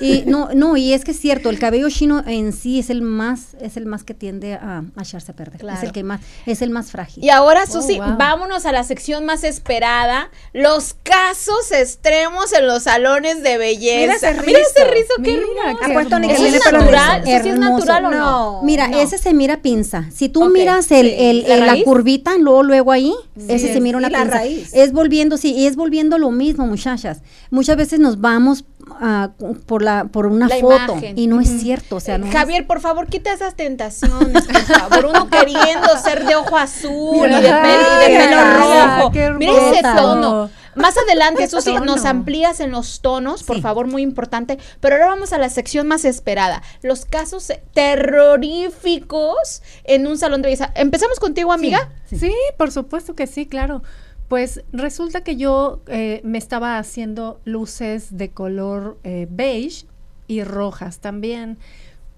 [0.00, 3.00] Y no, no, y es que es cierto, el cabello chino en sí es el
[3.02, 5.64] más, es el más que tiende a, a echarse a perder.
[5.72, 7.24] Es el que más, es el más frágil.
[7.24, 8.16] Y ahora, Susi, wow.
[8.18, 14.00] vámonos a la sección más esperada, los casos extremos en los salones de belleza.
[14.00, 14.94] Mira ese Mira ese rizo.
[14.94, 15.78] rizo, qué Mira, hermoso.
[15.78, 17.20] qué Ha puesto ni que ¿Eso tiene es natural?
[17.22, 17.30] rizo.
[17.34, 17.72] ¿Eso sí es Hermoso.
[17.72, 18.18] natural o no?
[18.18, 18.62] No.
[18.62, 19.00] Mira, No.
[19.00, 20.04] ese se mira pinza.
[20.12, 21.14] Si tú miras el, sí.
[21.18, 23.12] el- ¿La el- la, curvita, luego, luego ahí,
[23.48, 24.34] ese se mira y una la pinza.
[24.38, 24.70] raíz.
[24.74, 27.22] Es volviendo, sí, y es volviendo lo mismo, muchachas.
[27.50, 28.64] Muchas veces nos vamos
[29.00, 29.30] ah,
[29.66, 31.18] por la por una La foto imagen.
[31.18, 34.60] y no es cierto, o sea, no es- Javier, por favor, quita esas tentaciones, por
[34.62, 35.06] favor.
[35.06, 39.10] Uno queriendo ser de ojo azul y de, pelo, y de qué pelo hermosa, rojo.
[39.12, 40.50] qué Mira ese tono.
[40.76, 41.84] Más adelante, Susi, tono.
[41.84, 43.62] nos amplías en los tonos, por Sí.
[43.62, 44.56] favor, muy importante.
[44.78, 46.62] Pero ahora vamos a la sección más esperada.
[46.82, 50.70] Los casos terroríficos en un salón de belleza.
[50.76, 51.88] Empezamos contigo, amiga.
[52.08, 53.82] Sí, por supuesto que sí, claro.
[54.30, 59.86] Pues resulta que yo eh, me estaba haciendo luces de color eh, beige
[60.28, 61.58] y rojas también,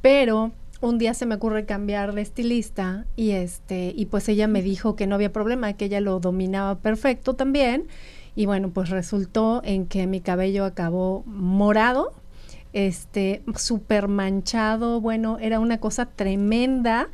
[0.03, 4.61] pero un día se me ocurre cambiar de estilista y este y pues ella me
[4.61, 7.87] dijo que no había problema, que ella lo dominaba perfecto también
[8.37, 12.13] y bueno, pues resultó en que mi cabello acabó morado,
[12.75, 17.09] este súper manchado, bueno, era una cosa tremenda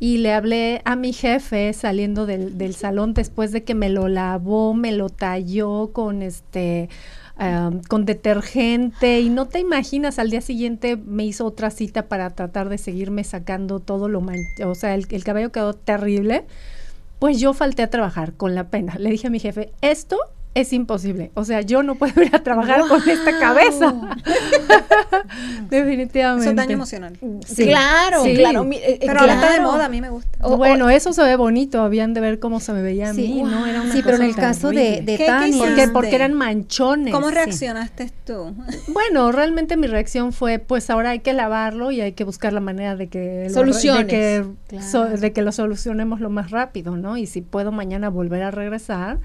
[0.00, 4.08] y le hablé a mi jefe saliendo del, del salón después de que me lo
[4.08, 6.88] lavó, me lo talló con este
[7.36, 12.30] am, con detergente y no te imaginas, al día siguiente me hizo otra cita para
[12.30, 16.44] tratar de seguirme sacando todo lo manchado, o sea, el cabello quedó terrible.
[17.18, 18.94] Pues yo falté a trabajar con la pena.
[18.96, 20.18] Le dije a mi jefe, esto
[20.54, 21.30] es imposible.
[21.34, 23.94] O sea, yo no puedo ir a trabajar con esta cabeza.
[25.70, 26.42] Definitivamente.
[26.44, 27.18] Eso es daño emocional.
[27.46, 27.66] Sí.
[27.66, 28.34] Claro, Sí.
[28.34, 28.64] claro.
[28.64, 29.72] mi- eh, Pero ahora está de claro.
[29.72, 30.28] moda, a mí me gusta.
[30.42, 31.80] O- o- bueno, eso se ve bonito.
[31.82, 33.22] Habían de ver cómo se me veía a Sí.
[33.22, 33.66] mí, ¿no?
[33.66, 35.58] Era una Sí, pero en el caso de, de ¿Qué- qué Tania.
[35.58, 37.12] Porque, porque eran manchones.
[37.12, 37.34] ¿Cómo Sí.
[37.34, 38.54] reaccionaste tú?
[38.88, 42.60] Bueno, realmente mi reacción fue, pues ahora hay que lavarlo y hay que buscar la
[42.60, 44.06] manera de que lo, Soluciones.
[44.06, 44.86] de que, Claro.
[44.86, 47.16] so- de que lo solucionemos lo más rápido, ¿no?
[47.16, 49.18] Y si puedo mañana volver a regresar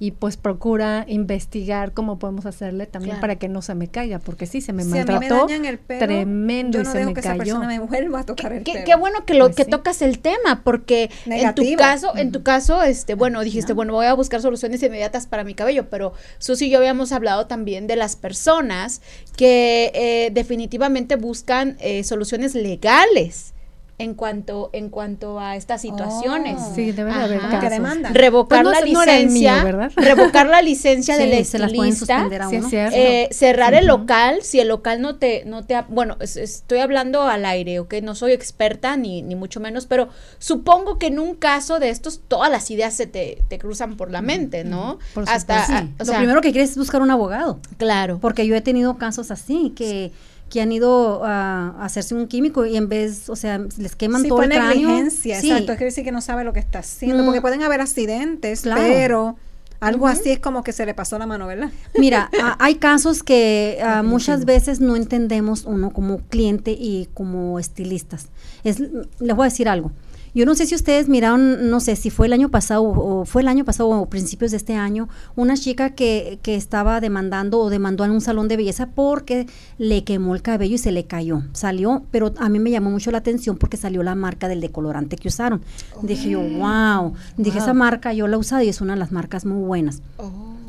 [0.00, 3.20] y pues procura investigar cómo podemos hacerle también Claro.
[3.20, 5.46] para que no se me caiga, porque sí se me si a mí me maltrató
[5.46, 7.38] dañan el pelo, tremendo yo y no se dejo me que esa cayó.
[7.38, 8.84] persona me vuelva a tocar el Qué, pelo.
[8.84, 9.70] qué bueno que lo Pues que sí.
[9.70, 14.06] tocas el tema, porque en tu caso, en tu caso, este, bueno, dijiste, bueno, voy
[14.06, 17.96] a buscar soluciones inmediatas para mi cabello, pero Susi y yo habíamos hablado también de
[17.96, 19.02] las personas
[19.36, 23.54] que eh, definitivamente buscan eh, soluciones legales
[24.00, 26.56] en cuanto en cuanto a estas situaciones.
[26.60, 26.72] Oh.
[26.74, 27.60] Sí, debe de haber casos.
[27.60, 28.14] Que demandan.
[28.14, 29.92] Revocar Pues no la no el licencia, mío, ¿verdad?
[29.96, 33.98] revocar la licencia Sí, del estilista, Sí, eh, cerrar el Ujú.
[33.98, 37.80] local si el local no te no te ha- bueno es- estoy hablando al aire
[37.80, 40.08] ok no soy experta ni, ni mucho menos pero
[40.38, 44.10] supongo que en un caso de estos todas las ideas se te, te cruzan por
[44.10, 45.64] la mente no Por hasta
[45.98, 47.58] o Lo sea, primero que quieres es buscar un abogado.
[47.78, 50.12] claro Porque yo he tenido casos así que,
[50.50, 54.22] que han ido a, a hacerse un químico y en vez, o sea, les queman
[54.22, 54.88] Sí, todo el cráneo.
[54.88, 55.50] negligencia, Sí.
[55.50, 55.72] exacto.
[55.72, 57.26] Es decir que no sabe lo que está haciendo, Mm.
[57.26, 58.80] porque pueden haber accidentes, Claro.
[58.82, 59.36] pero
[59.80, 61.70] algo así es como que se le pasó la mano, ¿verdad?
[61.98, 68.26] Mira, a- hay casos que muchas veces no entendemos uno como cliente y como estilistas.
[68.64, 69.92] Es, les voy a decir algo.
[70.38, 73.42] Yo no sé si ustedes miraron, no sé si fue el año pasado o fue
[73.42, 77.70] el año pasado o principios de este año, una chica que, que estaba demandando o
[77.70, 79.48] demandó en un salón de belleza porque
[79.78, 81.42] le quemó el cabello y se le cayó.
[81.54, 85.16] Salió, pero a mí me llamó mucho la atención porque salió la marca del decolorante
[85.16, 85.60] que usaron.
[86.02, 87.14] Dije yo, wow.
[87.36, 90.02] Dije, esa marca yo la he usado y es una de las marcas muy buenas.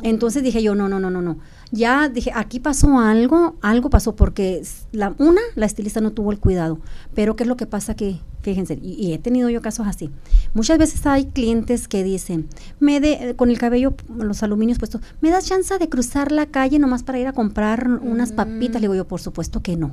[0.02, 1.38] Entonces dije yo, no, no, no, no, no.
[1.72, 6.40] Ya dije, aquí pasó algo, algo pasó porque la, una, la estilista no tuvo el
[6.40, 6.80] cuidado.
[7.14, 10.10] Pero ¿qué es lo que pasa que, fíjense, y, he tenido yo casos así.
[10.54, 12.48] Muchas veces hay clientes que dicen,
[12.80, 16.80] me de, con el cabello, los aluminios puestos, ¿me das chance de cruzar la calle
[16.80, 18.82] nomás para ir a comprar unas papitas?
[18.82, 19.92] Le digo yo, por supuesto que no.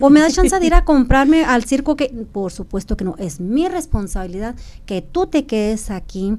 [0.00, 3.14] O me das chance de ir a comprarme al circo que, por supuesto que no.
[3.18, 4.54] Es mi responsabilidad
[4.86, 6.36] que tú te quedes aquí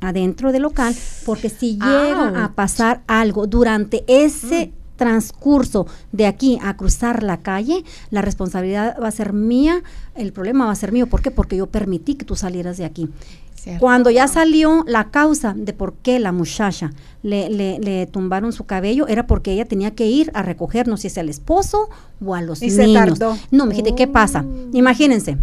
[0.00, 0.94] adentro del local,
[1.26, 7.84] porque si llega a pasar algo durante ese transcurso de aquí a cruzar la calle,
[8.10, 9.82] la responsabilidad va a ser mía,
[10.14, 11.06] el problema va a ser mío.
[11.06, 11.30] ¿Por qué?
[11.30, 13.08] Porque yo permití que tú salieras de aquí.
[13.54, 13.80] Cierto.
[13.80, 18.64] Cuando ya salió la causa de por qué la muchacha le, le- le tumbaron su
[18.64, 21.90] cabello, era porque ella tenía que ir a recoger, no sé si al esposo
[22.24, 23.18] o a los Y se niños.
[23.18, 23.36] tardó.
[23.50, 24.44] No, me dijiste, ¿qué pasa?
[24.72, 25.36] Imagínense,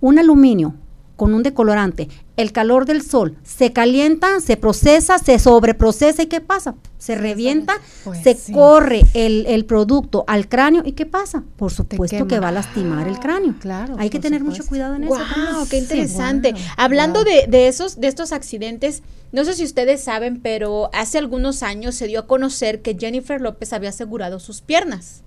[0.00, 0.74] un aluminio
[1.16, 2.08] con un decolorante
[2.38, 6.74] el calor del sol, se calienta, se procesa, se sobreprocesa y ¿qué pasa?
[6.96, 7.74] Se revienta,
[8.04, 8.52] Pues se sí.
[8.52, 11.44] corre el, el producto al cráneo y ¿qué pasa?
[11.56, 13.54] Por supuesto que va a lastimar el cráneo.
[13.60, 15.14] Claro, Hay que tener mucho cuidado en eso.
[15.14, 15.82] Wow, qué Sí.
[15.82, 16.54] interesante.
[16.76, 17.32] Hablando wow.
[17.32, 21.94] de, de esos, de estos accidentes, no sé si ustedes saben, pero hace algunos años
[21.96, 25.22] se dio a conocer que Jennifer López había asegurado sus piernas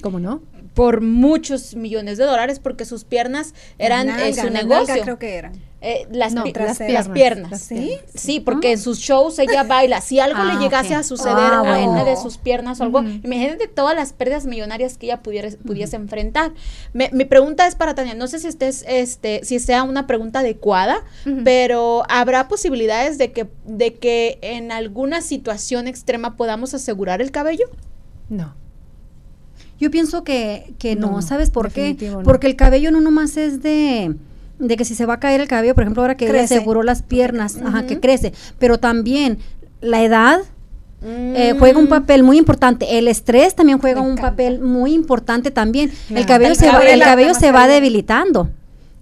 [0.00, 0.42] ¿Cómo no?
[0.74, 4.94] por muchos millones de dólares porque sus piernas eran Nalga, eh, su negocio.
[5.02, 5.52] creo que eran.
[5.84, 7.74] Eh, las, No, pi- las las piernas, las ¿Sí?
[7.74, 10.00] piernas, Sí, porque en sus shows ella baila.
[10.00, 11.00] Si algo Ah, le llegase ok.
[11.00, 11.90] a suceder Ah, a bueno.
[11.90, 13.08] una de sus piernas o algo, Ujú.
[13.24, 16.52] imagínate todas las pérdidas millonarias que ella pudiera, pudiese enfrentar.
[16.92, 20.38] Me- mi pregunta es para Tania, no sé si estés, este, si sea una pregunta
[20.38, 21.02] adecuada,
[21.42, 27.66] pero ¿habrá posibilidades de que, de que en alguna situación extrema podamos asegurar el cabello?
[28.28, 28.54] No.
[29.80, 31.96] Yo pienso que, que no, No, ¿sabes por qué?
[32.00, 32.22] no.
[32.22, 34.14] Porque el cabello no nomás es de
[34.68, 36.54] de que si se va a caer el cabello, por ejemplo, ahora que Crece.
[36.56, 39.38] aseguró las piernas, ajá, que crece, pero también
[39.80, 40.40] la edad
[41.04, 41.58] eh, Mm.
[41.58, 42.96] juega un papel muy importante.
[42.98, 45.90] El estrés también juega un papel muy importante también.
[46.10, 48.50] El cabello El se va, el cabello se va debilitando.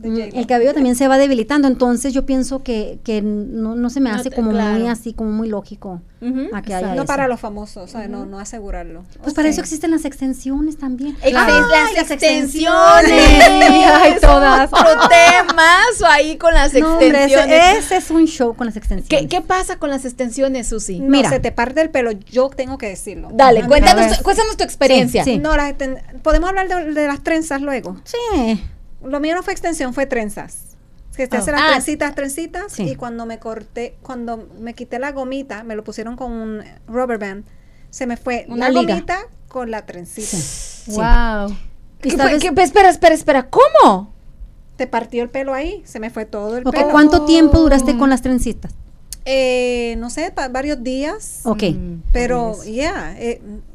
[0.01, 0.37] De Mm.
[0.39, 4.11] El cabello también se va debilitando, entonces yo pienso que, que no, no se me
[4.11, 6.01] No hace te- como muy así, como muy lógico
[6.53, 6.89] a que haya.
[6.89, 7.05] No eso.
[7.07, 8.11] para los famosos, ¿sabes?
[8.11, 9.05] no, no asegurarlo.
[9.23, 11.17] Pues para eso existen las extensiones también.
[11.23, 13.11] Ex- Ay, las extensiones.
[13.93, 14.71] Ay, todas.
[14.73, 17.77] Otro temazo ahí con las No, hombre, ese- extensiones.
[17.85, 19.09] ese, es un show con las extensiones.
[19.09, 21.01] ¿Qué, qué pasa con las extensiones, Susi?
[21.01, 21.29] No, Mira.
[21.31, 23.29] se te parte el pelo, yo tengo que decirlo.
[23.33, 25.25] Dale, cuéntanos, cuéntanos tu experiencia.
[25.25, 25.39] Sí, sí.
[25.39, 25.75] No, las
[26.23, 27.97] podemos hablar de, de las trenzas luego.
[28.05, 28.63] Sí.
[29.03, 30.77] Lo mío no fue extensión, fue trenzas.
[31.17, 31.41] Que te Oh.
[31.41, 31.71] hacen las Ah.
[31.73, 32.73] trencitas, trencitas.
[32.73, 32.85] Sí.
[32.85, 37.19] Y cuando me corté, cuando me quité la gomita, me lo pusieron con un rubber
[37.19, 37.45] band.
[37.91, 38.95] Se me fue Una la liga.
[38.95, 40.29] gomita con la trencita.
[40.37, 40.93] Sí.
[40.93, 41.57] Wow.
[42.01, 44.15] ¿Qué ¿Y fue- sabes- qué- espera, espera, espera, ¿cómo?
[44.77, 46.89] Te partió el pelo ahí, se me fue todo el Ok, pelo.
[46.91, 48.73] ¿Cuánto tiempo duraste con las trencitas?
[49.33, 51.43] Eh, no sé, varios días.
[51.45, 51.63] Ok.
[51.63, 52.75] Mm, Pero, por eso.
[52.75, 53.17] ya,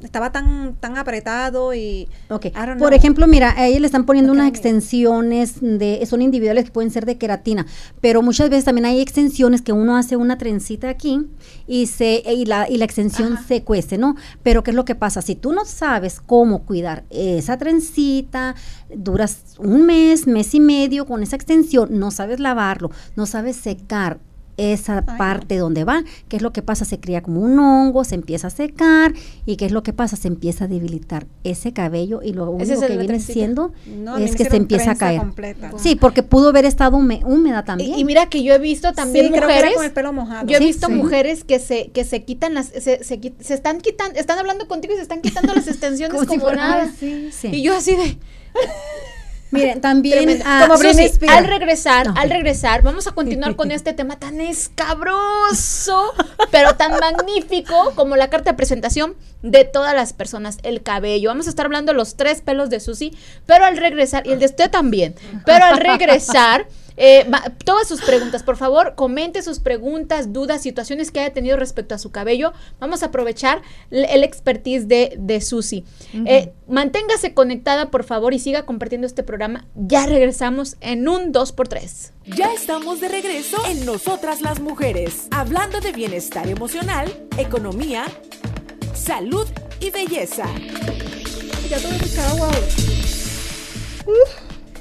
[0.03, 2.09] estaba tan, tan apretado y...
[2.29, 2.47] Ok.
[2.77, 6.91] Por ejemplo, mira, a ella le están poniendo unas extensiones de, son individuales que pueden
[6.91, 7.65] ser de queratina,
[8.01, 11.25] pero muchas veces también hay extensiones que uno hace una trencita aquí
[11.67, 14.17] y se y la y la extensión se cuece, ¿no?
[14.43, 18.55] Pero qué es lo que pasa si tú no sabes cómo cuidar esa trencita,
[18.93, 24.19] duras un mes, mes y medio con esa extensión, no sabes lavarlo, no sabes secar
[24.57, 25.17] esa no.
[25.17, 26.85] parte donde va, ¿qué es lo que pasa?
[26.85, 29.13] Se cría como un hongo, se empieza a secar
[29.45, 30.15] y ¿qué es lo que pasa?
[30.15, 33.33] Se empieza a debilitar ese cabello y lo único que viene trencita.
[33.33, 35.19] siendo No, es que se empieza a caer.
[35.19, 35.71] completa.
[35.77, 37.95] Sí, porque pudo haber estado húme- húmeda también.
[37.95, 39.73] Y, y mira que yo he visto también Sí, mujeres.
[39.75, 40.47] con el pelo mojado.
[40.47, 40.93] Yo he Sí, visto sí.
[40.93, 44.93] mujeres que se, que se quitan las, se, se, se están quitando, están hablando contigo
[44.93, 46.91] y se están quitando las extensiones Como como, si fuera- nada.
[47.51, 48.17] Y yo así de,
[49.55, 54.19] Miren, también ah, Como Susi, al regresar, al regresar, vamos a continuar con este tema
[54.19, 56.13] tan escabroso,
[56.51, 61.29] pero tan magnífico como la carta de presentación de todas las personas, el cabello.
[61.29, 64.39] Vamos a estar hablando de los tres pelos de Susi, pero al regresar, y el
[64.39, 66.67] de usted también, pero al regresar,
[66.97, 71.57] eh, va- todas sus preguntas, por favor, comente sus preguntas, dudas, situaciones que haya tenido
[71.57, 72.53] respecto a su cabello.
[72.79, 75.83] Vamos a aprovechar el expertise de, de Susi.
[76.25, 79.65] Eh, manténgase conectada, por favor, y siga compartiendo este programa.
[79.75, 82.11] Ya regresamos en un 2x3.
[82.25, 88.05] Ya estamos de regreso en Nosotras las Mujeres, hablando de bienestar emocional, economía,
[88.93, 89.47] salud
[89.79, 90.45] y belleza.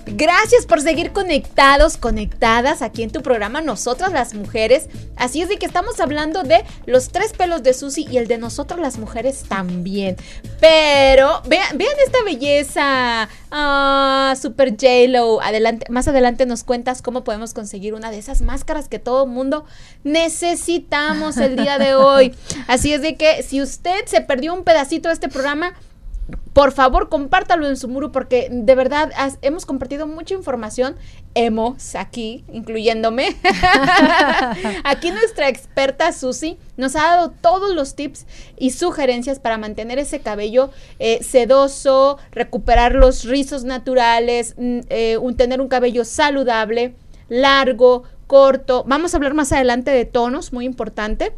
[0.06, 4.88] Gracias por seguir conectados, conectadas aquí en tu programa Nosotras las Mujeres.
[5.16, 8.38] Así es de que estamos hablando de los tres pelos de Susi y el de
[8.38, 10.16] nosotras las mujeres también.
[10.60, 13.28] Pero vean, vean esta belleza.
[13.50, 15.40] Ah, Super J-Lo.
[15.40, 19.64] Adelante, más adelante nos cuentas cómo podemos conseguir una de esas máscaras que todo mundo
[20.02, 22.34] necesitamos el día de hoy.
[22.66, 25.74] Así es de que si usted se perdió un pedacito de este programa,
[26.54, 29.10] por favor, compártalo en su muro porque de verdad
[29.42, 30.94] hemos compartido mucha información.
[31.34, 33.36] Hemos aquí, incluyéndome.
[34.84, 38.24] aquí nuestra experta Susi nos ha dado todos los tips
[38.56, 45.60] y sugerencias para mantener ese cabello eh, sedoso, recuperar los rizos naturales, mm, eh, tener
[45.60, 46.94] un cabello saludable,
[47.28, 48.84] largo, corto.
[48.86, 51.34] Vamos a hablar más adelante de tonos, muy importante.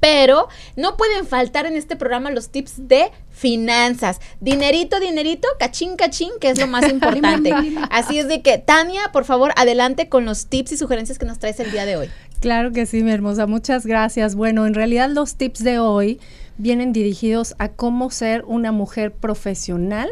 [0.00, 4.20] Pero no pueden faltar en este programa los tips de finanzas.
[4.40, 7.52] Dinerito, dinerito, cachín, cachín, que es lo más importante.
[7.90, 11.38] Así es de que, Tania, por favor, adelante con los tips y sugerencias que nos
[11.38, 12.08] traes el día de hoy.
[12.40, 13.46] Claro que sí, mi hermosa.
[13.46, 14.34] Muchas gracias.
[14.34, 16.20] Bueno, en realidad los tips de hoy
[16.58, 20.08] vienen dirigidos a cómo ser una mujer profesional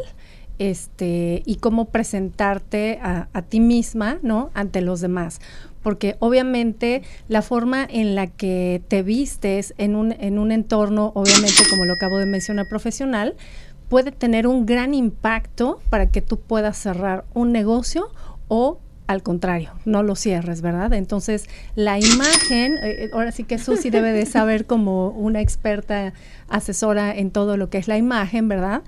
[0.58, 4.50] este, y cómo presentarte a, a ti misma, ¿no?
[4.54, 5.40] Ante los demás
[5.84, 11.62] porque obviamente la forma en la que te vistes en un, en un entorno, obviamente
[11.70, 13.36] como lo acabo de mencionar, profesional,
[13.88, 18.10] puede tener un gran impacto para que tú puedas cerrar un negocio
[18.48, 20.94] o al contrario, no lo cierres, ¿verdad?
[20.94, 26.14] Entonces, la imagen, eh, ahora sí que Susi debe de saber como una experta
[26.48, 28.82] asesora en todo lo que es la imagen, ¿verdad?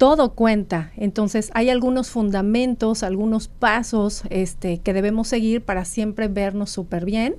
[0.00, 0.92] Todo cuenta.
[0.96, 7.36] Entonces, hay algunos fundamentos, algunos pasos este, que debemos seguir para siempre vernos súper bien.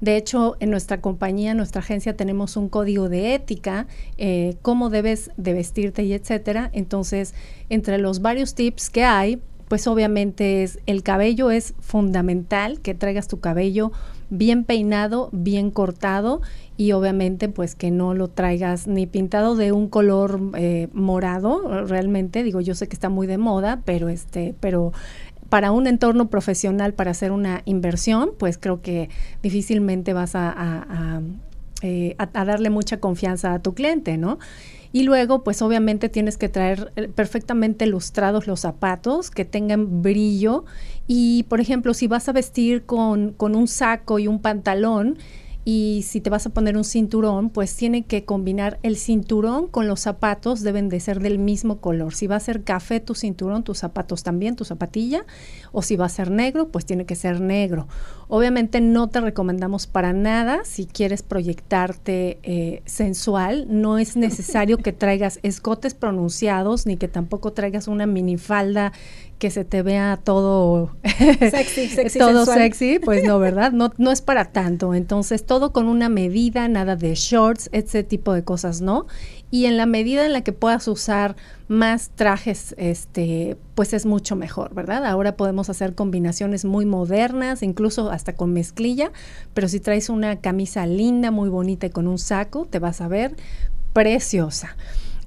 [0.00, 4.90] De hecho, en nuestra compañía, en nuestra agencia, tenemos un código de ética, eh, cómo
[4.90, 6.70] debes de vestirte y etcétera.
[6.72, 7.34] Entonces,
[7.68, 13.26] entre los varios tips que hay, pues obviamente es el cabello es fundamental, que traigas
[13.26, 13.90] tu cabello
[14.36, 16.42] bien peinado, bien cortado
[16.76, 22.42] y obviamente pues que no lo traigas ni pintado de un color eh, morado realmente.
[22.42, 24.92] Digo yo sé que está muy de moda pero este pero
[25.48, 29.08] para un entorno profesional para hacer una inversión pues creo que
[29.42, 31.20] difícilmente vas a, a,
[31.82, 34.38] eh, darle mucha confianza a tu cliente no
[34.94, 40.66] y luego, pues obviamente tienes que traer eh, perfectamente ilustrados los zapatos, que tengan brillo.
[41.08, 45.18] Y, por ejemplo, si vas a vestir con, con un saco y un pantalón,
[45.64, 49.88] y si te vas a poner un cinturón, pues tiene que combinar el cinturón con
[49.88, 52.14] los zapatos, deben de ser del mismo color.
[52.14, 55.24] Si va a ser café tu cinturón, tus zapatos también, tu zapatilla,
[55.72, 57.88] o si va a ser negro, pues tiene que ser negro.
[58.36, 64.92] Obviamente no te recomendamos para nada si quieres proyectarte eh, sensual, no es necesario que
[64.92, 68.92] traigas escotes pronunciados ni que tampoco traigas una minifalda
[69.38, 70.96] que se te vea todo
[71.38, 73.70] sexy, sexy todo sexy, pues no, ¿verdad?
[73.70, 74.94] No, no es para tanto.
[74.94, 79.06] Entonces, todo con una medida, nada de shorts, ese tipo de cosas, ¿no?
[79.54, 81.36] Y en la medida en la que puedas usar
[81.68, 85.06] más trajes, este, pues es mucho mejor, ¿verdad?
[85.06, 89.12] Ahora podemos hacer combinaciones muy modernas, incluso hasta con mezclilla,
[89.54, 93.06] pero si traes una camisa linda, muy bonita y con un saco, te vas a
[93.06, 93.36] ver
[93.92, 94.76] preciosa.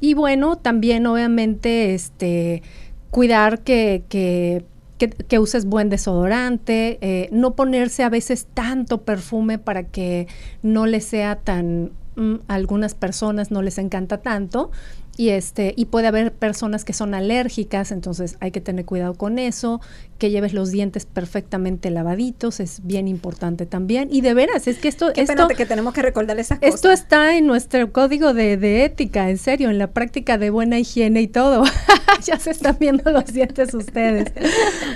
[0.01, 2.63] Y bueno, también obviamente, este,
[3.11, 4.65] cuidar que, que,
[4.97, 10.28] que, uses buen desodorante, eh, no ponerse a veces tanto perfume para que
[10.63, 14.72] no le sea tan, mm, algunas personas no les encanta tanto,
[15.18, 19.39] y este y puede haber personas que son alérgicas entonces hay que tener cuidado con
[19.39, 19.82] eso
[20.18, 24.09] que lleves los dientes perfectamente lavaditos es bien importante también.
[24.11, 26.76] Y de veras es que esto Qué esto que tenemos que recordar esas cosas.
[26.76, 30.80] esto está en nuestro código de, de ética en serio en la práctica de buena
[30.80, 31.63] higiene y todo.
[32.26, 34.32] Ya se están viendo los dientes ustedes.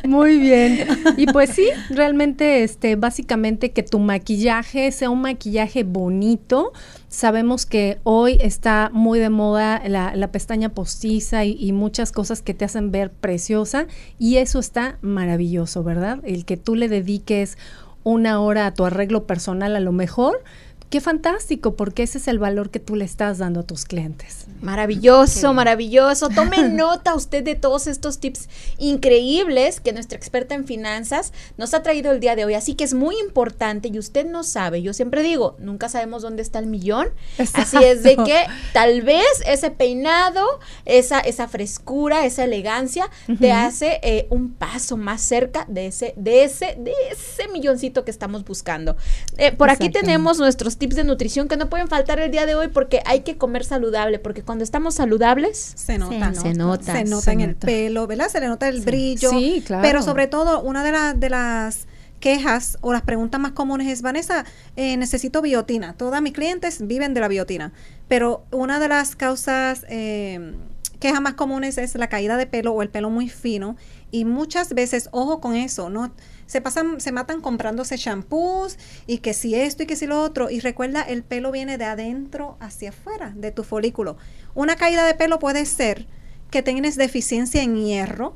[0.03, 0.88] Muy bien.
[1.17, 6.74] Y pues sí realmente este básicamente que tu maquillaje sea un maquillaje bonito.
[7.09, 12.53] Sabemos que hoy está muy de moda la, pestaña postiza y, y, muchas cosas que
[12.53, 13.86] te hacen ver preciosa
[14.17, 16.20] y eso está maravilloso, ¿verdad?
[16.24, 17.57] El que tú le dediques
[18.03, 20.43] una hora a tu arreglo personal a lo mejor
[20.91, 24.45] Qué fantástico, porque ese es el valor que tú le estás dando a tus clientes.
[24.59, 26.27] Maravilloso, maravilloso.
[26.27, 31.81] Tome nota usted de todos estos tips increíbles que nuestra experta en finanzas nos ha
[31.81, 32.55] traído el día de hoy.
[32.55, 34.81] Así que es muy importante y usted no sabe.
[34.81, 37.07] Yo siempre digo, nunca sabemos dónde está el millón.
[37.53, 40.45] Así es de que tal vez ese peinado,
[40.83, 46.43] esa, esa frescura, esa elegancia te hace eh, un paso más cerca de ese, de
[46.43, 48.97] ese, de ese milloncito que estamos buscando.
[49.37, 52.55] Eh, por aquí tenemos nuestros tips de nutrición que no pueden faltar el día de
[52.55, 57.03] hoy porque hay que comer saludable, porque cuando estamos saludables se nota, se nota, se
[57.03, 58.29] nota, en el pelo, ¿verdad?
[58.29, 59.29] Se le nota el brillo.
[59.29, 59.84] Sí, claro.
[59.84, 61.88] Pero sobre todo, una de, las de las
[62.19, 64.43] quejas o las preguntas más comunes es, Vanessa,
[64.75, 65.93] eh, necesito biotina.
[65.93, 67.73] Todas mis clientes viven de la biotina,
[68.07, 70.55] pero una de las causas, eh,
[70.99, 73.77] quejas más comunes es la caída de pelo o el pelo muy fino
[74.09, 76.11] y muchas veces, ojo con eso, ¿no?
[76.51, 78.77] Se pasan, se matan comprándose shampoos
[79.07, 80.49] y que si esto y que si lo otro.
[80.49, 84.17] Y recuerda, el pelo viene de adentro hacia afuera, de tu folículo.
[84.53, 86.07] Una caída de pelo puede ser
[86.49, 88.35] que tienes deficiencia en hierro.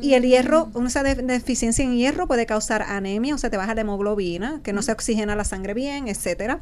[0.00, 0.76] Y el hierro, mm.
[0.76, 4.80] una deficiencia en hierro puede causar anemia, o sea, te baja la hemoglobina, que no
[4.80, 6.60] se oxigena la sangre bien, etcétera.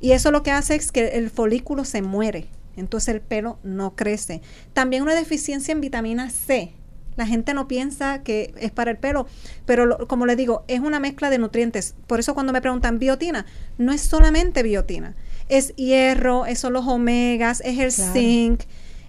[0.00, 3.96] Y eso lo que hace es que el folículo se muere, entonces el pelo no
[3.96, 4.40] crece.
[4.72, 6.72] También una deficiencia en vitamina C,
[7.20, 9.26] la gente no piensa que es para el pelo,
[9.66, 11.94] pero como le digo, es una mezcla de nutrientes.
[12.06, 13.46] Por eso cuando me preguntan biotina,
[13.78, 15.14] no es solamente biotina,
[15.48, 18.62] es hierro, son los omegas, es el zinc.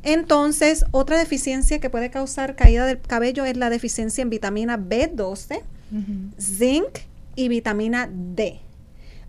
[0.03, 5.62] Entonces, otra deficiencia que puede causar caída del cabello es la deficiencia en vitamina B12,
[6.39, 6.99] zinc
[7.36, 8.59] y vitamina D.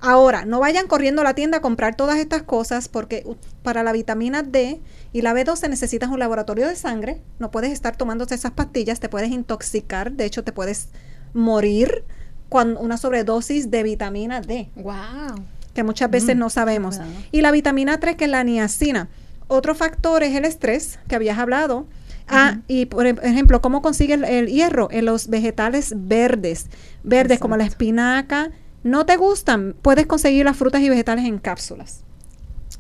[0.05, 3.25] Ahora, no vayan corriendo a la tienda a comprar todas estas cosas porque
[3.63, 4.81] para la vitamina D
[5.13, 7.21] y la B12 necesitas un laboratorio de sangre.
[7.39, 10.89] No puedes estar tomándote esas pastillas, te puedes intoxicar, de hecho te puedes
[11.35, 12.05] morir
[12.49, 15.45] con una sobredosis de vitamina D Wow.
[15.73, 17.01] que muchas veces no sabemos.
[17.31, 19.09] Y la vitamina 3, que es la niacina.
[19.49, 21.87] Otro factor es el estrés, que habías hablado.
[22.29, 24.89] Ah, y por em- ejemplo, ¿cómo consigue el, el hierro?
[24.91, 26.67] En los vegetales verdes.
[27.03, 28.51] Verdes como la espinaca.
[28.85, 29.75] ¿No te gustan?
[29.81, 32.03] Puedes conseguir las frutas y vegetales en cápsulas.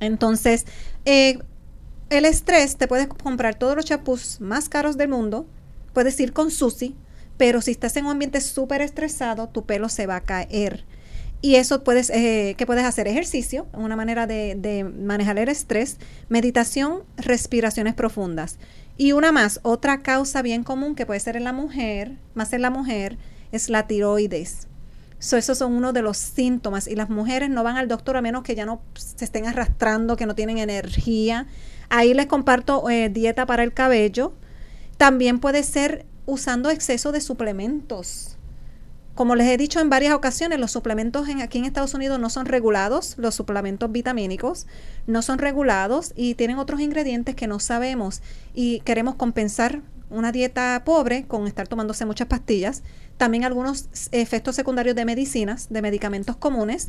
[0.01, 0.67] Entonces,
[1.05, 1.39] eh,
[2.11, 5.47] el estrés, te puedes comprar todos los chapús más caros del mundo.
[5.93, 6.97] Puedes ir con Susi,
[7.37, 10.85] pero si estás en un ambiente súper estresado, tu pelo se va a caer.
[11.41, 13.09] Y eso puedes, eh, ¿qué puedes hacer?
[13.09, 15.99] Ejercicio, una manera de, de manejar el estrés,
[16.29, 18.59] meditación, respiraciones profundas.
[18.97, 22.63] Y una más, otra causa bien común que puede ser en la mujer, más en
[22.63, 23.19] la mujer,
[23.51, 24.69] es la tiroides.
[25.23, 26.89] So, esos son uno de los síntomas.
[26.89, 30.17] Y las mujeres no van al doctor a menos que ya no se estén arrastrando,
[30.17, 31.47] que no tienen energía.
[31.91, 34.33] Ahí les comparto eh, dieta para el cabello.
[34.97, 38.37] También puede ser usando exceso de suplementos.
[39.15, 42.29] Como les he dicho en varias ocasiones, los suplementos en, aquí en Estados Unidos no
[42.29, 44.67] son regulados, los suplementos vitamínicos
[45.07, 48.23] no son regulados y tienen otros ingredientes que no sabemos
[48.55, 52.83] y queremos compensar una dieta pobre con estar tomándose muchas pastillas,
[53.23, 56.89] también algunos efectos secundarios de medicinas, de medicamentos comunes,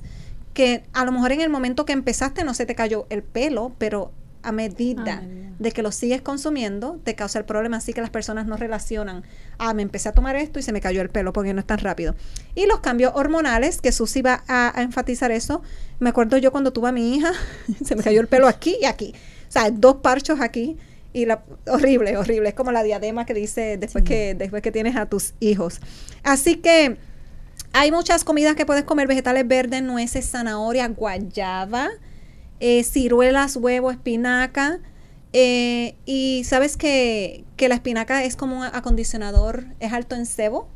[0.55, 3.75] que a lo mejor en el momento que empezaste no se te cayó el pelo,
[3.77, 4.11] pero
[4.41, 5.53] a medida A medida.
[5.59, 9.23] de que lo sigues consumiendo, te causa el problema, así que las personas no relacionan,
[9.59, 11.67] ah, me empecé a tomar esto y se me cayó el pelo porque no es
[11.67, 12.15] tan rápido.
[12.55, 15.61] Y los cambios hormonales, que Susi va a, a enfatizar eso,
[15.99, 17.31] me acuerdo yo cuando tuve a mi hija,
[17.85, 19.13] se me cayó el pelo aquí y aquí,
[19.47, 20.77] o sea, dos parchos aquí.
[21.13, 22.49] Y la, horrible, horrible.
[22.49, 25.79] Es como la diadema que dice después, que, después que tienes a tus hijos.
[26.23, 26.97] Así que
[27.71, 31.89] hay muchas comidas que puedes comer, vegetales verdes, nueces, zanahoria, guayaba,
[32.59, 34.79] eh, ciruelas, huevo, espinaca.
[35.33, 40.67] eh, y sabes que, que la espinaca es como un acondicionador, es alto en sebo.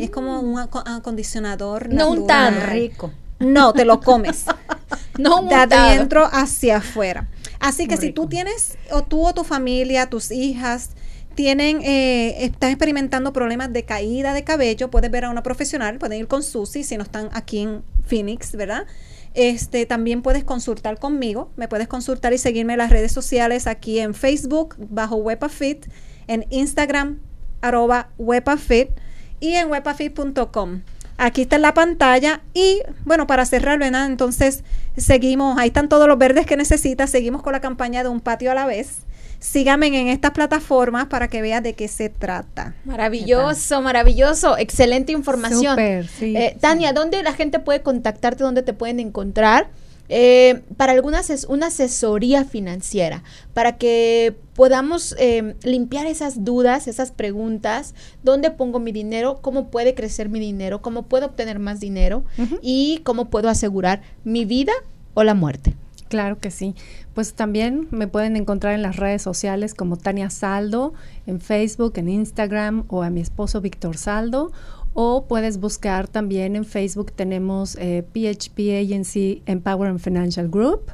[0.00, 3.12] Es como un aco- acondicionador No un tan rico.
[3.38, 4.44] No, te lo comes.
[5.18, 5.74] No de untado.
[5.76, 7.28] adentro hacia afuera.
[7.60, 10.90] Así que Muy si tú tienes, o tú o tu familia, tus hijas,
[11.34, 16.20] tienen, eh, están experimentando problemas de caída de cabello, puedes ver a una profesional, pueden
[16.20, 18.86] ir con Susi si no están aquí en Phoenix, ¿verdad?
[19.34, 24.00] Este, también puedes consultar conmigo, me puedes consultar y seguirme en las redes sociales aquí
[24.00, 25.86] en Facebook bajo WepaFit,
[26.26, 27.20] en Instagram
[27.60, 28.90] arroba WepaFit
[29.38, 30.82] y en wepafit.com.
[31.22, 34.06] Aquí está en la pantalla y bueno, para cerrar, ¿verdad?
[34.06, 34.64] Entonces
[34.96, 38.50] seguimos, ahí están todos los verdes que necesitas, seguimos con la campaña de un patio
[38.50, 39.00] a la vez.
[39.38, 42.74] Síganme en estas plataformas para que veas de qué se trata.
[42.84, 44.56] Maravilloso, maravilloso.
[44.58, 45.72] Excelente información.
[45.76, 46.60] Súper, sí, Eh, sí.
[46.60, 48.42] Tania, ¿dónde la gente puede contactarte?
[48.42, 49.68] ¿Dónde te pueden encontrar?
[50.12, 53.22] Eh, para algunas es una asesoría financiera,
[53.54, 57.94] para que podamos eh, limpiar esas dudas, esas preguntas,
[58.24, 62.24] dónde pongo mi dinero, cómo puede crecer mi dinero, cómo puedo obtener más dinero
[62.60, 64.72] y cómo puedo asegurar mi vida
[65.14, 65.76] o la muerte.
[66.10, 66.74] Claro que sí.
[67.14, 70.92] Pues también me pueden encontrar en las redes sociales como Tania Saldo,
[71.28, 74.50] en Facebook, en Instagram o a mi esposo Víctor Saldo.
[74.92, 80.90] O puedes buscar también en Facebook, tenemos eh, PHP Agency Empower and Financial Group.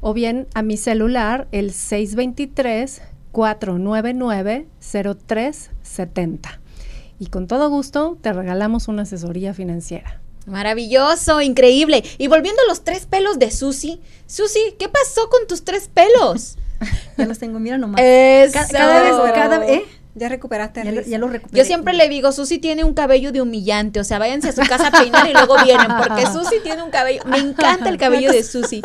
[0.00, 1.72] O bien a mi celular, el
[5.22, 6.38] 623-499-0370.
[7.18, 10.20] Y con todo gusto te regalamos una asesoría financiera.
[10.46, 12.02] Maravilloso, increíble.
[12.18, 16.58] Y volviendo a los tres pelos de Susi, Susi, ¿qué pasó con tus tres pelos?
[17.16, 18.00] Ya los tengo, mira nomás.
[18.02, 18.54] Eso.
[18.54, 19.84] Ca- cada vez, cada ¿eh?
[20.14, 21.10] Ya recuperaste Ya, el lo- rizo.
[21.10, 21.58] ya lo recuperé.
[21.58, 24.60] Yo siempre le digo, Susi tiene un cabello de humillante, o sea, váyanse a su
[24.62, 28.30] casa a peinar y luego vienen, porque Susi tiene un cabello, me encanta el cabello
[28.30, 28.82] de Susi.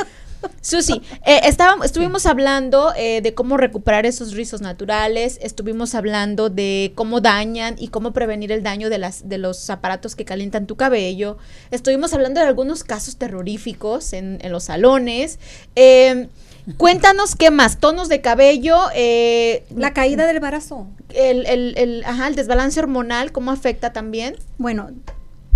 [0.61, 6.91] Susi, eh, estábamos, estuvimos hablando eh, de cómo recuperar esos rizos naturales, estuvimos hablando de
[6.95, 10.75] cómo dañan y cómo prevenir el daño de, las, de los aparatos que calientan tu
[10.77, 11.39] cabello,
[11.71, 15.39] estuvimos hablando de algunos casos terroríficos en, en los salones.
[15.75, 16.29] Eh,
[16.75, 20.87] cuéntanos qué más, tonos de cabello, eh, La caída del embarazo.
[21.09, 24.35] el, el, el, ajá, el desbalance hormonal, ¿cómo afecta también?
[24.57, 24.89] Bueno,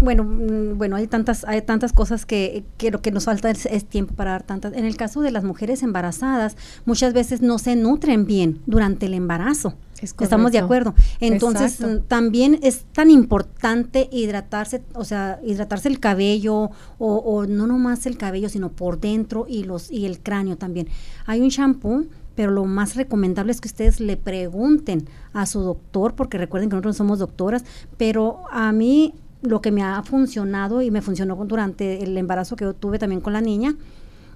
[0.01, 3.65] bueno, mm, bueno, hay tantas, hay tantas cosas que, que lo que nos falta es,
[3.67, 4.73] es tiempo para dar tantas.
[4.73, 9.13] En el caso de las mujeres embarazadas, muchas veces no se nutren bien durante el
[9.13, 9.75] embarazo.
[10.01, 10.95] Es Estamos de acuerdo.
[11.19, 12.01] Entonces, Exacto.
[12.01, 18.07] mm, también es tan importante hidratarse, o sea, hidratarse el cabello, o, o no nomás
[18.07, 20.87] el cabello, sino por dentro y los y el cráneo también.
[21.25, 26.15] Hay un shampoo pero lo más recomendable es que ustedes le pregunten a su doctor,
[26.15, 27.63] porque recuerden que nosotros somos doctoras,
[27.97, 32.65] pero a mí lo que me ha funcionado y me funcionó durante el embarazo que
[32.65, 33.75] yo tuve también con la niña,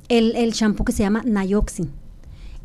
[0.10, 1.91] el, el shampoo que se llama Nioxin.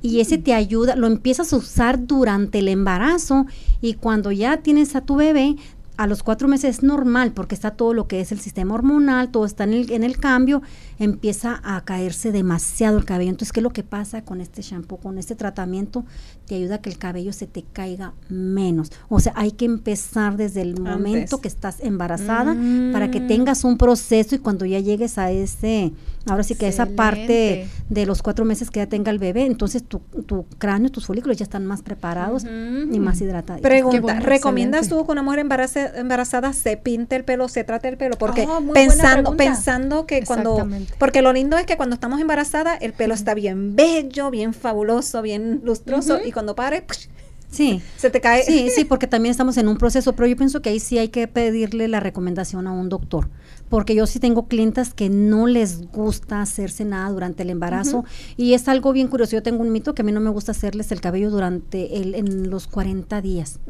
[0.02, 3.46] Y ese te ayuda, lo empiezas a usar durante el embarazo
[3.82, 5.56] y cuando ya tienes a tu bebé,
[5.98, 9.30] a los cuatro meses es normal porque está todo lo que es el sistema hormonal,
[9.30, 10.62] todo está en el, en el cambio,
[11.00, 13.30] empieza a caerse demasiado el cabello.
[13.30, 16.04] Entonces, ¿qué es lo que pasa con este shampoo, con este tratamiento?
[16.46, 18.92] Te ayuda a que el cabello se te caiga menos.
[19.08, 22.54] O sea, hay que empezar desde el momento que estás embarazada
[22.92, 25.92] para que tengas un proceso y cuando ya llegues a ese,
[26.26, 27.84] ahora sí que a esa parte Excelente.
[27.88, 31.38] de los cuatro meses que ya tenga el bebé, entonces tu, tu cráneo, tus folículos
[31.38, 33.62] ya están más preparados y más hidratados.
[33.62, 35.02] Pregunta, bueno, ¿recomiendas excelente.
[35.02, 38.16] tú que una mujer embaraza- embarazada se pinte el pelo, se trate el pelo?
[38.18, 40.68] Porque Oh, buena pensando, pensando que cuando,
[40.98, 45.22] Porque lo lindo es que cuando estamos embarazadas el pelo está bien bello, bien fabuloso,
[45.22, 47.06] bien lustroso y cuando pare ¡push!
[47.50, 47.82] Sí.
[47.96, 48.44] se te cae.
[48.44, 51.08] Sí, sí, porque también estamos en un proceso, pero yo pienso que ahí sí hay
[51.08, 53.28] que pedirle la recomendación a un doctor,
[53.70, 58.04] porque yo sí tengo clientas que no les gusta hacerse nada durante el embarazo
[58.36, 59.32] y es algo bien curioso.
[59.32, 62.14] Yo tengo un mito que a mí no me gusta hacerles el cabello durante el,
[62.16, 63.60] en los 40 días.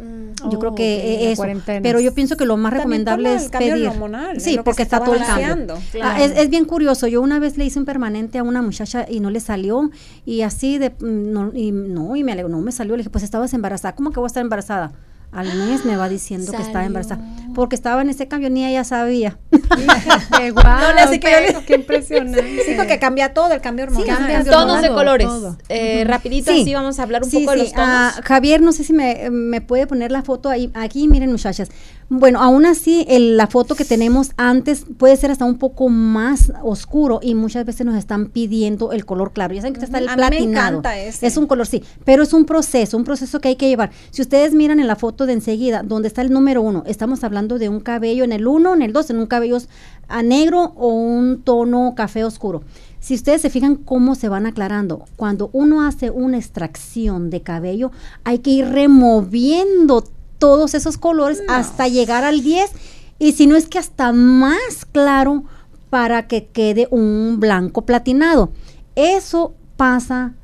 [0.51, 3.35] Yo creo Oh, que ok, eh, la eso, pero yo pienso que lo más recomendable
[3.35, 3.87] es pedir.
[3.89, 5.77] hormonal, sí, porque está está todo el cambio.
[6.03, 7.07] Ah, es, es bien curioso.
[7.07, 9.91] Yo una vez le hice un permanente a una muchacha y no le salió
[10.25, 12.97] y así de mm, no y no y me alegro, no me salió.
[12.97, 13.95] Le dije, "Pues estabas embarazada.
[13.95, 14.93] ¿Cómo que voy a estar embarazada?"
[15.33, 17.25] Al mes me va diciendo que estaba embarazada,
[17.55, 19.39] porque estaba en ese cambio ni ella sabía.
[19.71, 22.63] Guau, No le hace que qué impresionante.
[22.65, 24.07] Sí, porque cambia todo el cambio hormonal.
[24.17, 25.27] cambia Tonos todo, de colores.
[25.27, 25.57] todo.
[25.69, 26.63] Eh, Rapidito, Sí.
[26.63, 27.63] así vamos a hablar un Sí, poco de sí.
[27.65, 27.89] los tonos.
[27.91, 30.71] Ah, Javier, no sé si me, me puede poner la foto ahí.
[30.75, 31.69] Aquí, miren, muchachas.
[32.13, 36.53] Bueno, aún así, el- la foto que tenemos antes puede ser hasta un poco más
[36.63, 39.55] oscuro y muchas veces nos están pidiendo el color claro.
[39.55, 40.69] Ya saben que está el A mí me platinado.
[40.79, 41.25] encanta ese.
[41.27, 43.91] Es un color, sí, pero es un proceso, un proceso que hay que llevar.
[44.11, 47.59] Si ustedes miran en la foto de enseguida, donde está el número uno, estamos hablando
[47.61, 49.60] de un cabello en el uno, en el dos, en un cabello
[50.09, 52.63] a negro o un tono café oscuro.
[53.01, 57.93] Si ustedes se fijan cómo se van aclarando, cuando uno hace una extracción de cabello,
[58.25, 60.05] hay que ir removiendo
[60.39, 62.71] todos esos colores hasta llegar al 10
[63.19, 65.45] y si no es que hasta más claro
[65.89, 68.51] para que quede un blanco platinado.
[68.97, 70.35] Eso pasa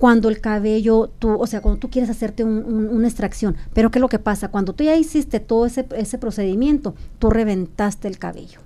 [0.00, 3.54] cuando el cabello, tú, o sea, cuando tú quieres hacerte un- un- una extracción.
[3.74, 4.48] Pero ¿qué es lo que pasa?
[4.48, 8.60] Cuando tú ya hiciste todo ese, ese procedimiento, tú reventaste el cabello.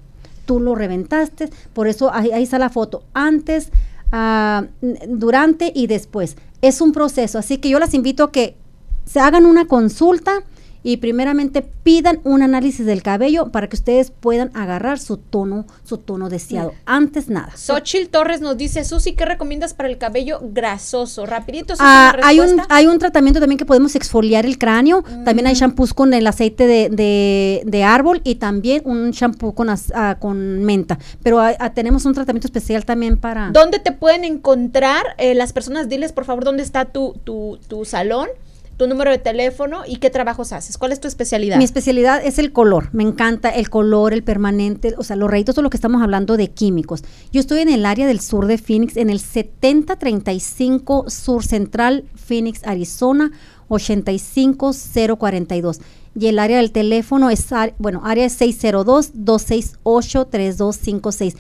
[0.47, 3.03] Tú lo reventaste, por eso ahí, está la foto.
[3.15, 3.71] Antes,
[4.13, 4.65] ah,
[5.09, 6.37] durante y después.
[6.63, 8.57] Es un proceso, así que yo las invito a que
[9.05, 10.45] se hagan una consulta
[10.85, 15.99] y primeramente pidan un análisis del cabello para que ustedes puedan agarrar su tono, su
[15.99, 16.73] tono deseado.
[16.87, 17.57] Antes nada.
[17.57, 21.27] Xochitl Torres nos dice, Susi, ¿qué recomiendas para el cabello grasoso?
[21.27, 25.03] Rapidito, Ah, hay, un, hay un tratamiento también que podemos exfoliar el cráneo.
[25.25, 29.71] También hay shampoos con el aceite de, de- de árbol y también un shampoo con,
[29.71, 30.99] az- ah, con menta.
[31.23, 33.51] Pero ah, tenemos un tratamiento especial también para...
[33.51, 35.89] ¿Dónde te pueden encontrar eh, las personas?
[35.89, 38.29] Diles, por favor, dónde está tu, tu, tu salón,
[38.77, 40.79] tu número de teléfono y qué trabajos haces.
[40.79, 41.59] ¿Cuál es tu especialidad?
[41.59, 42.89] Mi especialidad es el color.
[42.93, 46.37] Me encanta el color, el permanente, o sea, los rayitos, todo lo que estamos hablando
[46.37, 47.03] de químicos.
[47.33, 52.65] Yo estoy en el área del sur de Phoenix, en el 7035 Sur Central, Phoenix,
[52.65, 53.33] Arizona,
[53.69, 55.81] 85042.
[56.17, 57.47] Y el área del teléfono es,
[57.79, 61.35] bueno, área es 602-268-3256.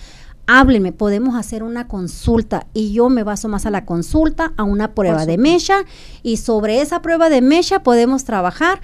[0.46, 2.66] Háblenme, podemos hacer una consulta.
[2.74, 5.84] Y yo me baso más a la consulta, a una prueba de mecha.
[6.22, 8.80] Y sobre esa prueba de mecha podemos trabajar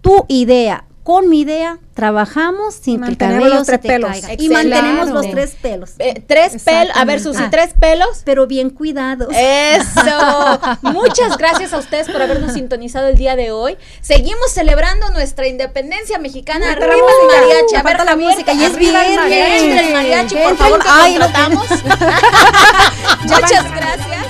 [0.00, 0.86] tu idea.
[1.02, 4.10] Con mi idea trabajamos sin que el Mantenemos cabello los se tres te pelos.
[4.10, 4.34] caiga.
[4.38, 5.90] Y mantenemos los tres pelos.
[5.98, 7.20] Eh, tres pelos, a ver.
[7.20, 7.48] Susi, Ah.
[7.50, 8.22] tres pelos.
[8.24, 9.28] Pero bien cuidados.
[9.36, 10.60] Eso.
[10.82, 13.76] Muchas gracias a ustedes por habernos sintonizado el día de hoy.
[14.00, 16.70] Seguimos celebrando nuestra independencia mexicana.
[16.70, 17.74] Arriba el mariachi.
[17.76, 19.16] A ver, la Javier, música, y es viernes.
[19.16, 19.64] mariachi.
[19.64, 21.66] Entra el mariachi, por favor, que ay, no, contratamos.
[23.24, 24.26] Muchas gracias.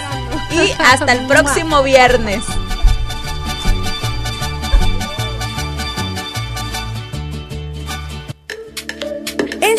[0.51, 2.43] Y hasta el próximo viernes.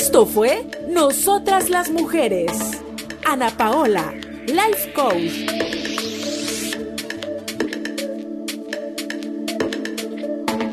[0.05, 2.51] Esto fue Nosotras las Mujeres.
[3.23, 4.13] Ana Paola,
[4.47, 5.31] Life Coach.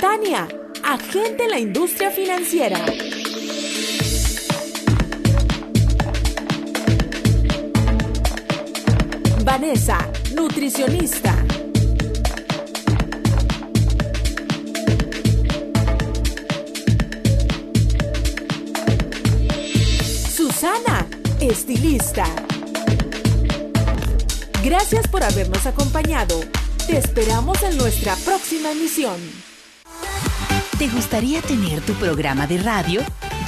[0.00, 0.48] Tania,
[0.82, 2.84] agente en la industria financiera.
[9.44, 11.39] Vanessa, nutricionista.
[20.60, 21.06] Susana,
[21.40, 22.26] estilista.
[24.62, 26.38] Gracias por habernos acompañado.
[26.86, 29.16] Te esperamos en nuestra próxima emisión.
[30.78, 33.00] ¿Te gustaría tener tu programa de radio?